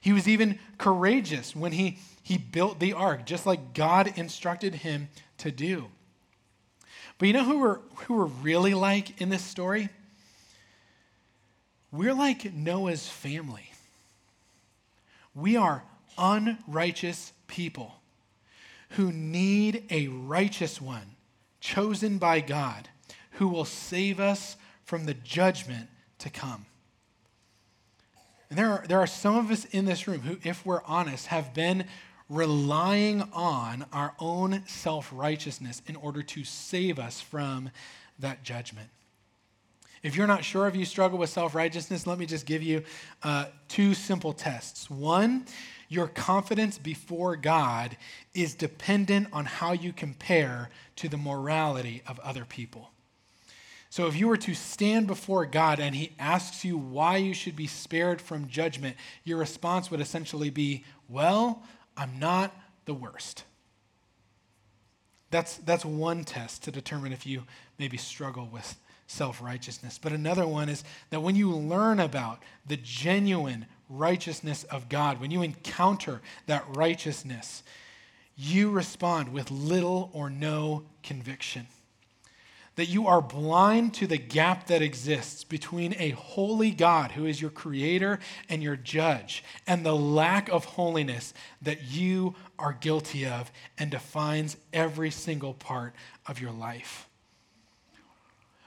he 0.00 0.12
was 0.12 0.26
even 0.26 0.58
courageous 0.78 1.54
when 1.54 1.72
he, 1.72 1.98
he 2.22 2.38
built 2.38 2.80
the 2.80 2.92
ark, 2.92 3.24
just 3.24 3.46
like 3.46 3.72
God 3.72 4.12
instructed 4.16 4.74
him 4.74 5.08
to 5.38 5.52
do. 5.52 5.86
But 7.18 7.28
you 7.28 7.34
know 7.34 7.44
who 7.44 7.60
we're, 7.60 7.78
who 8.06 8.14
we're 8.14 8.24
really 8.24 8.74
like 8.74 9.20
in 9.20 9.28
this 9.28 9.44
story? 9.44 9.88
We're 11.92 12.14
like 12.14 12.52
Noah's 12.52 13.08
family. 13.08 13.72
We 15.34 15.56
are 15.56 15.84
unrighteous 16.18 17.32
people 17.46 17.94
who 18.90 19.12
need 19.12 19.84
a 19.90 20.08
righteous 20.08 20.80
one 20.80 21.15
chosen 21.66 22.16
by 22.18 22.40
God 22.40 22.88
who 23.32 23.48
will 23.48 23.64
save 23.64 24.20
us 24.20 24.56
from 24.84 25.04
the 25.04 25.14
judgment 25.14 25.88
to 26.18 26.30
come. 26.30 26.64
And 28.48 28.56
there 28.56 28.70
are, 28.70 28.84
there 28.86 29.00
are 29.00 29.06
some 29.08 29.36
of 29.36 29.50
us 29.50 29.64
in 29.66 29.84
this 29.84 30.06
room 30.06 30.20
who, 30.20 30.38
if 30.44 30.64
we're 30.64 30.84
honest, 30.84 31.26
have 31.26 31.52
been 31.52 31.86
relying 32.28 33.22
on 33.32 33.84
our 33.92 34.14
own 34.20 34.62
self 34.66 35.10
righteousness 35.12 35.82
in 35.86 35.96
order 35.96 36.22
to 36.22 36.44
save 36.44 37.00
us 37.00 37.20
from 37.20 37.70
that 38.20 38.44
judgment. 38.44 38.88
If 40.04 40.14
you're 40.14 40.28
not 40.28 40.44
sure 40.44 40.68
if 40.68 40.76
you 40.76 40.84
struggle 40.84 41.18
with 41.18 41.30
self 41.30 41.56
righteousness, 41.56 42.06
let 42.06 42.16
me 42.16 42.26
just 42.26 42.46
give 42.46 42.62
you 42.62 42.84
uh, 43.24 43.46
two 43.66 43.92
simple 43.92 44.32
tests. 44.32 44.88
One, 44.88 45.46
your 45.88 46.06
confidence 46.06 46.78
before 46.78 47.34
God 47.34 47.96
is 48.34 48.54
dependent 48.54 49.28
on 49.32 49.44
how 49.44 49.72
you 49.72 49.92
compare 49.92 50.70
to 50.96 51.08
the 51.08 51.16
morality 51.16 52.02
of 52.06 52.18
other 52.20 52.44
people. 52.44 52.90
So, 53.88 54.06
if 54.06 54.16
you 54.16 54.28
were 54.28 54.36
to 54.38 54.54
stand 54.54 55.06
before 55.06 55.46
God 55.46 55.80
and 55.80 55.94
He 55.94 56.12
asks 56.18 56.64
you 56.64 56.76
why 56.76 57.16
you 57.18 57.32
should 57.32 57.56
be 57.56 57.66
spared 57.66 58.20
from 58.20 58.48
judgment, 58.48 58.96
your 59.24 59.38
response 59.38 59.90
would 59.90 60.00
essentially 60.00 60.50
be, 60.50 60.84
Well, 61.08 61.62
I'm 61.96 62.18
not 62.18 62.54
the 62.84 62.94
worst. 62.94 63.44
That's, 65.30 65.56
that's 65.58 65.84
one 65.84 66.24
test 66.24 66.64
to 66.64 66.70
determine 66.70 67.12
if 67.12 67.26
you 67.26 67.44
maybe 67.78 67.96
struggle 67.96 68.48
with 68.50 68.76
self 69.06 69.40
righteousness. 69.40 69.98
But 70.02 70.12
another 70.12 70.46
one 70.46 70.68
is 70.68 70.84
that 71.10 71.20
when 71.20 71.36
you 71.36 71.50
learn 71.50 72.00
about 72.00 72.42
the 72.66 72.76
genuine 72.76 73.66
righteousness 73.88 74.64
of 74.64 74.88
God, 74.88 75.20
when 75.20 75.30
you 75.30 75.42
encounter 75.42 76.20
that 76.46 76.64
righteousness, 76.76 77.62
you 78.36 78.70
respond 78.70 79.32
with 79.32 79.50
little 79.50 80.10
or 80.12 80.28
no 80.28 80.84
conviction. 81.02 81.66
That 82.76 82.90
you 82.90 83.06
are 83.06 83.22
blind 83.22 83.94
to 83.94 84.06
the 84.06 84.18
gap 84.18 84.66
that 84.66 84.82
exists 84.82 85.44
between 85.44 85.94
a 85.98 86.10
holy 86.10 86.70
God, 86.70 87.12
who 87.12 87.24
is 87.24 87.40
your 87.40 87.50
creator 87.50 88.18
and 88.50 88.62
your 88.62 88.76
judge, 88.76 89.42
and 89.66 89.84
the 89.84 89.96
lack 89.96 90.50
of 90.50 90.66
holiness 90.66 91.32
that 91.62 91.84
you 91.84 92.34
are 92.58 92.74
guilty 92.74 93.24
of 93.24 93.50
and 93.78 93.90
defines 93.90 94.58
every 94.74 95.10
single 95.10 95.54
part 95.54 95.94
of 96.26 96.38
your 96.38 96.52
life. 96.52 97.08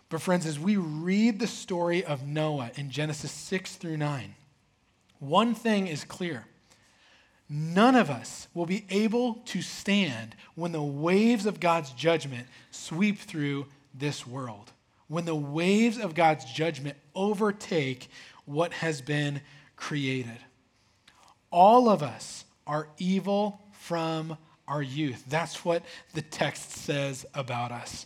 But, 0.09 0.21
friends, 0.23 0.47
as 0.47 0.57
we 0.57 0.75
read 0.75 1.37
the 1.37 1.45
story 1.45 2.03
of 2.03 2.25
Noah 2.25 2.71
in 2.75 2.89
Genesis 2.89 3.31
6 3.31 3.75
through 3.75 3.97
9, 3.97 4.33
one 5.19 5.53
thing 5.53 5.85
is 5.85 6.03
clear. 6.03 6.47
None 7.49 7.95
of 7.95 8.11
us 8.11 8.47
will 8.53 8.67
be 8.67 8.85
able 8.89 9.35
to 9.45 9.61
stand 9.63 10.35
when 10.53 10.71
the 10.71 10.83
waves 10.83 11.47
of 11.47 11.59
God's 11.59 11.91
judgment 11.91 12.47
sweep 12.69 13.17
through 13.17 13.65
this 13.93 14.27
world, 14.27 14.71
when 15.07 15.25
the 15.25 15.35
waves 15.35 15.97
of 15.97 16.13
God's 16.13 16.45
judgment 16.45 16.95
overtake 17.15 18.09
what 18.45 18.71
has 18.73 19.01
been 19.01 19.41
created. 19.75 20.37
All 21.51 21.89
of 21.89 22.03
us 22.03 22.45
are 22.67 22.87
evil 22.99 23.59
from 23.71 24.37
our 24.67 24.83
youth. 24.83 25.23
That's 25.27 25.65
what 25.65 25.83
the 26.13 26.21
text 26.21 26.71
says 26.71 27.25
about 27.33 27.71
us. 27.71 28.05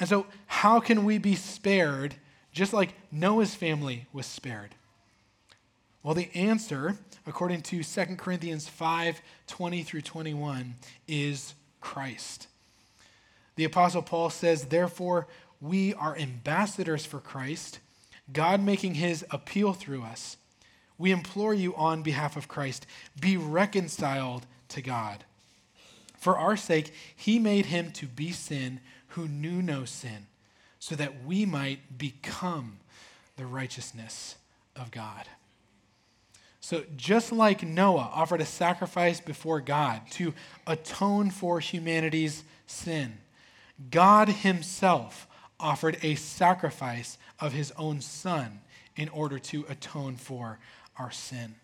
And 0.00 0.08
so, 0.08 0.26
how 0.46 0.80
can 0.80 1.04
we 1.04 1.18
be 1.18 1.36
spared 1.36 2.16
just 2.52 2.72
like 2.72 2.94
Noah's 3.12 3.54
family 3.54 4.06
was 4.12 4.26
spared? 4.26 4.74
Well, 6.02 6.14
the 6.14 6.30
answer, 6.34 6.96
according 7.26 7.62
to 7.62 7.82
2 7.82 8.04
Corinthians 8.16 8.68
5 8.68 9.20
20 9.46 9.82
through 9.82 10.02
21, 10.02 10.74
is 11.06 11.54
Christ. 11.80 12.46
The 13.56 13.64
Apostle 13.64 14.02
Paul 14.02 14.30
says, 14.30 14.66
Therefore, 14.66 15.26
we 15.60 15.92
are 15.94 16.16
ambassadors 16.16 17.04
for 17.04 17.18
Christ, 17.18 17.80
God 18.32 18.62
making 18.62 18.94
his 18.94 19.24
appeal 19.30 19.72
through 19.72 20.02
us. 20.02 20.36
We 20.96 21.10
implore 21.10 21.54
you 21.54 21.74
on 21.74 22.02
behalf 22.02 22.36
of 22.36 22.48
Christ, 22.48 22.86
be 23.20 23.36
reconciled 23.36 24.46
to 24.68 24.82
God. 24.82 25.24
For 26.16 26.36
our 26.36 26.56
sake, 26.56 26.92
he 27.14 27.38
made 27.38 27.66
him 27.66 27.90
to 27.92 28.06
be 28.06 28.32
sin 28.32 28.80
who 29.08 29.26
knew 29.26 29.62
no 29.62 29.84
sin, 29.84 30.26
so 30.78 30.94
that 30.94 31.24
we 31.24 31.44
might 31.44 31.98
become 31.98 32.78
the 33.36 33.46
righteousness 33.46 34.36
of 34.76 34.90
God. 34.90 35.26
So, 36.60 36.84
just 36.96 37.32
like 37.32 37.62
Noah 37.62 38.10
offered 38.12 38.40
a 38.40 38.46
sacrifice 38.46 39.20
before 39.20 39.60
God 39.60 40.02
to 40.12 40.34
atone 40.66 41.30
for 41.30 41.60
humanity's 41.60 42.42
sin, 42.66 43.18
God 43.90 44.28
Himself 44.28 45.28
offered 45.60 45.98
a 46.02 46.16
sacrifice 46.16 47.16
of 47.38 47.52
His 47.52 47.72
own 47.76 48.00
Son 48.00 48.60
in 48.96 49.08
order 49.10 49.38
to 49.38 49.64
atone 49.68 50.16
for 50.16 50.58
our 50.98 51.12
sin. 51.12 51.54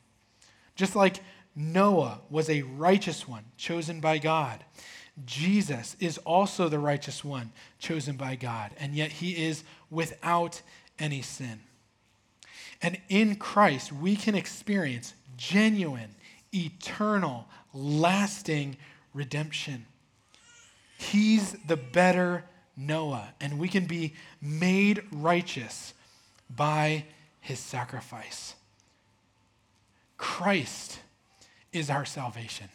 Just 0.77 0.95
like 0.95 1.17
Noah 1.57 2.21
was 2.31 2.49
a 2.49 2.63
righteous 2.63 3.29
one 3.29 3.45
chosen 3.57 4.01
by 4.01 4.19
God, 4.19 4.65
Jesus 5.25 5.97
is 6.01 6.19
also 6.19 6.69
the 6.69 6.79
righteous 6.79 7.25
one 7.25 7.53
chosen 7.79 8.17
by 8.17 8.35
God, 8.35 8.73
and 8.79 8.95
yet 8.95 9.13
he 9.13 9.45
is 9.45 9.63
without 9.91 10.61
any 10.99 11.23
sin. 11.23 11.61
And 12.85 12.99
in 13.09 13.37
Christ, 13.37 13.95
we 13.95 14.15
can 14.15 14.35
experience 14.35 15.15
genuine, 15.39 16.15
eternal, 16.55 17.49
lasting 17.73 18.77
redemption. 19.15 19.87
He's 20.99 21.53
the 21.67 21.79
better 21.79 22.45
Noah, 22.77 23.33
and 23.41 23.59
we 23.59 23.69
can 23.69 23.87
be 23.87 24.13
made 24.43 25.03
righteous 25.11 25.95
by 26.55 27.07
his 27.41 27.59
sacrifice. 27.59 28.55
Christ 30.19 30.99
is 31.73 31.89
our 31.89 32.05
salvation. 32.05 32.69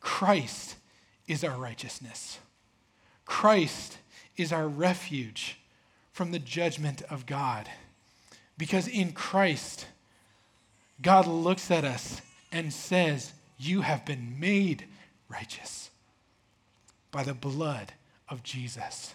Christ 0.00 0.76
is 1.28 1.44
our 1.44 1.58
righteousness. 1.58 2.38
Christ 3.26 3.98
is 4.38 4.50
our 4.50 4.66
refuge 4.66 5.58
from 6.10 6.32
the 6.32 6.38
judgment 6.38 7.02
of 7.10 7.26
God. 7.26 7.68
Because 8.56 8.86
in 8.86 9.12
Christ, 9.12 9.86
God 11.02 11.26
looks 11.26 11.70
at 11.70 11.84
us 11.84 12.20
and 12.52 12.72
says, 12.72 13.32
You 13.58 13.82
have 13.82 14.04
been 14.04 14.38
made 14.38 14.86
righteous 15.28 15.90
by 17.10 17.22
the 17.24 17.34
blood 17.34 17.92
of 18.28 18.42
Jesus. 18.42 19.14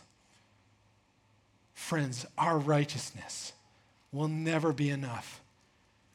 Friends, 1.74 2.26
our 2.38 2.58
righteousness 2.58 3.54
will 4.12 4.28
never 4.28 4.74
be 4.74 4.90
enough 4.90 5.42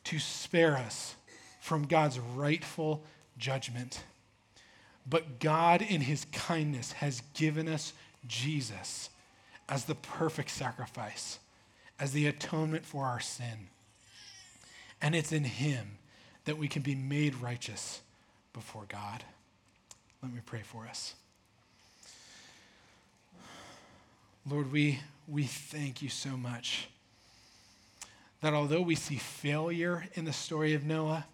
to 0.04 0.18
spare 0.18 0.76
us 0.76 1.14
from 1.60 1.86
God's 1.86 2.18
rightful 2.18 3.02
judgment. 3.38 4.04
But 5.08 5.38
God, 5.40 5.82
in 5.82 6.02
his 6.02 6.26
kindness, 6.26 6.92
has 6.92 7.22
given 7.34 7.68
us 7.68 7.92
Jesus 8.26 9.10
as 9.68 9.84
the 9.84 9.94
perfect 9.94 10.50
sacrifice, 10.50 11.38
as 12.05 12.12
the 12.12 12.26
atonement 12.26 12.84
for 12.84 13.07
our 13.07 13.18
sin. 13.18 13.68
And 15.00 15.14
it's 15.14 15.32
in 15.32 15.44
him 15.44 15.96
that 16.44 16.59
we 16.59 16.68
can 16.68 16.82
be 16.82 16.94
made 16.94 17.34
righteous 17.36 18.02
before 18.52 18.84
God. 18.88 19.24
Let 20.22 20.30
me 20.30 20.42
pray 20.44 20.61
for 20.62 20.86
us. 20.86 21.14
Lord, 24.46 24.70
we, 24.70 25.00
we 25.26 25.44
thank 25.44 26.02
you 26.02 26.11
so 26.11 26.36
much 26.36 26.88
that 28.42 28.52
although 28.52 28.82
we 28.82 28.96
see 28.96 29.16
failure 29.16 30.05
in 30.12 30.26
the 30.26 30.32
story 30.34 30.74
of 30.74 30.84
Noah, 30.84 31.24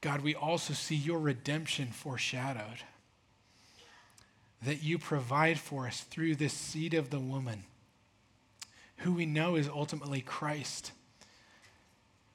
God, 0.00 0.20
we 0.20 0.36
also 0.36 0.74
see 0.74 0.94
your 0.94 1.18
redemption 1.18 1.88
foreshadowed. 1.88 2.84
That 4.62 4.84
you 4.84 4.96
provide 4.96 5.58
for 5.58 5.88
us 5.88 6.02
through 6.02 6.36
this 6.36 6.52
seed 6.52 6.94
of 6.94 7.10
the 7.10 7.18
woman, 7.18 7.64
who 8.98 9.12
we 9.12 9.26
know 9.26 9.56
is 9.56 9.68
ultimately 9.68 10.20
Christ. 10.20 10.92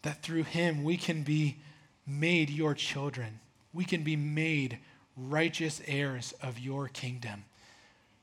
That 0.01 0.21
through 0.21 0.43
him 0.43 0.83
we 0.83 0.97
can 0.97 1.23
be 1.23 1.57
made 2.05 2.49
your 2.49 2.73
children, 2.73 3.39
we 3.73 3.85
can 3.85 4.03
be 4.03 4.15
made 4.15 4.79
righteous 5.15 5.81
heirs 5.87 6.33
of 6.41 6.59
your 6.59 6.87
kingdom, 6.87 7.45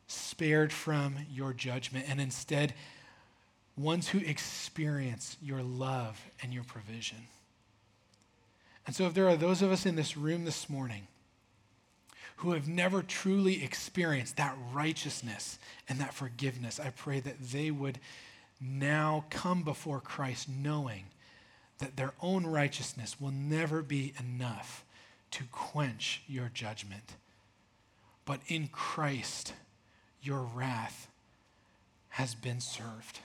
spared 0.06 0.72
from 0.72 1.16
your 1.30 1.52
judgment, 1.52 2.06
and 2.08 2.20
instead 2.20 2.74
ones 3.76 4.08
who 4.08 4.18
experience 4.18 5.36
your 5.42 5.62
love 5.62 6.22
and 6.42 6.52
your 6.52 6.64
provision. 6.64 7.28
And 8.86 8.94
so, 8.94 9.06
if 9.06 9.14
there 9.14 9.28
are 9.28 9.36
those 9.36 9.62
of 9.62 9.70
us 9.70 9.86
in 9.86 9.96
this 9.96 10.16
room 10.16 10.44
this 10.44 10.68
morning 10.68 11.06
who 12.36 12.52
have 12.52 12.68
never 12.68 13.02
truly 13.02 13.62
experienced 13.62 14.36
that 14.36 14.56
righteousness 14.72 15.58
and 15.88 15.98
that 16.00 16.14
forgiveness, 16.14 16.80
I 16.80 16.90
pray 16.90 17.20
that 17.20 17.40
they 17.40 17.70
would 17.70 18.00
now 18.60 19.24
come 19.30 19.62
before 19.62 20.00
Christ 20.00 20.48
knowing 20.48 21.04
that 21.78 21.96
their 21.96 22.12
own 22.20 22.46
righteousness 22.46 23.20
will 23.20 23.30
never 23.30 23.82
be 23.82 24.12
enough 24.18 24.84
to 25.30 25.44
quench 25.50 26.22
your 26.26 26.50
judgment. 26.52 27.16
But 28.24 28.40
in 28.48 28.68
Christ, 28.68 29.54
your 30.22 30.42
wrath 30.42 31.08
has 32.10 32.34
been 32.34 32.60
served. 32.60 33.20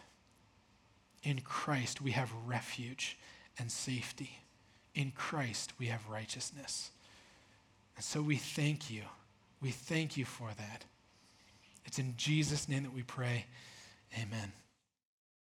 In 1.23 1.41
Christ, 1.41 2.01
we 2.01 2.11
have 2.11 2.31
refuge 2.45 3.17
and 3.59 3.71
safety. 3.71 4.39
In 4.93 5.11
Christ, 5.11 5.73
we 5.77 5.87
have 5.87 6.07
righteousness. 6.09 6.91
And 7.95 8.05
so 8.05 8.21
we 8.21 8.37
thank 8.37 8.89
you. 8.89 9.01
We 9.61 9.71
thank 9.71 10.15
you 10.15 10.25
for 10.25 10.49
that. 10.57 10.85
It's 11.85 11.99
in 11.99 12.13
Jesus' 12.17 12.69
name 12.69 12.83
that 12.83 12.93
we 12.93 13.03
pray. 13.03 13.45
Amen. 14.17 14.51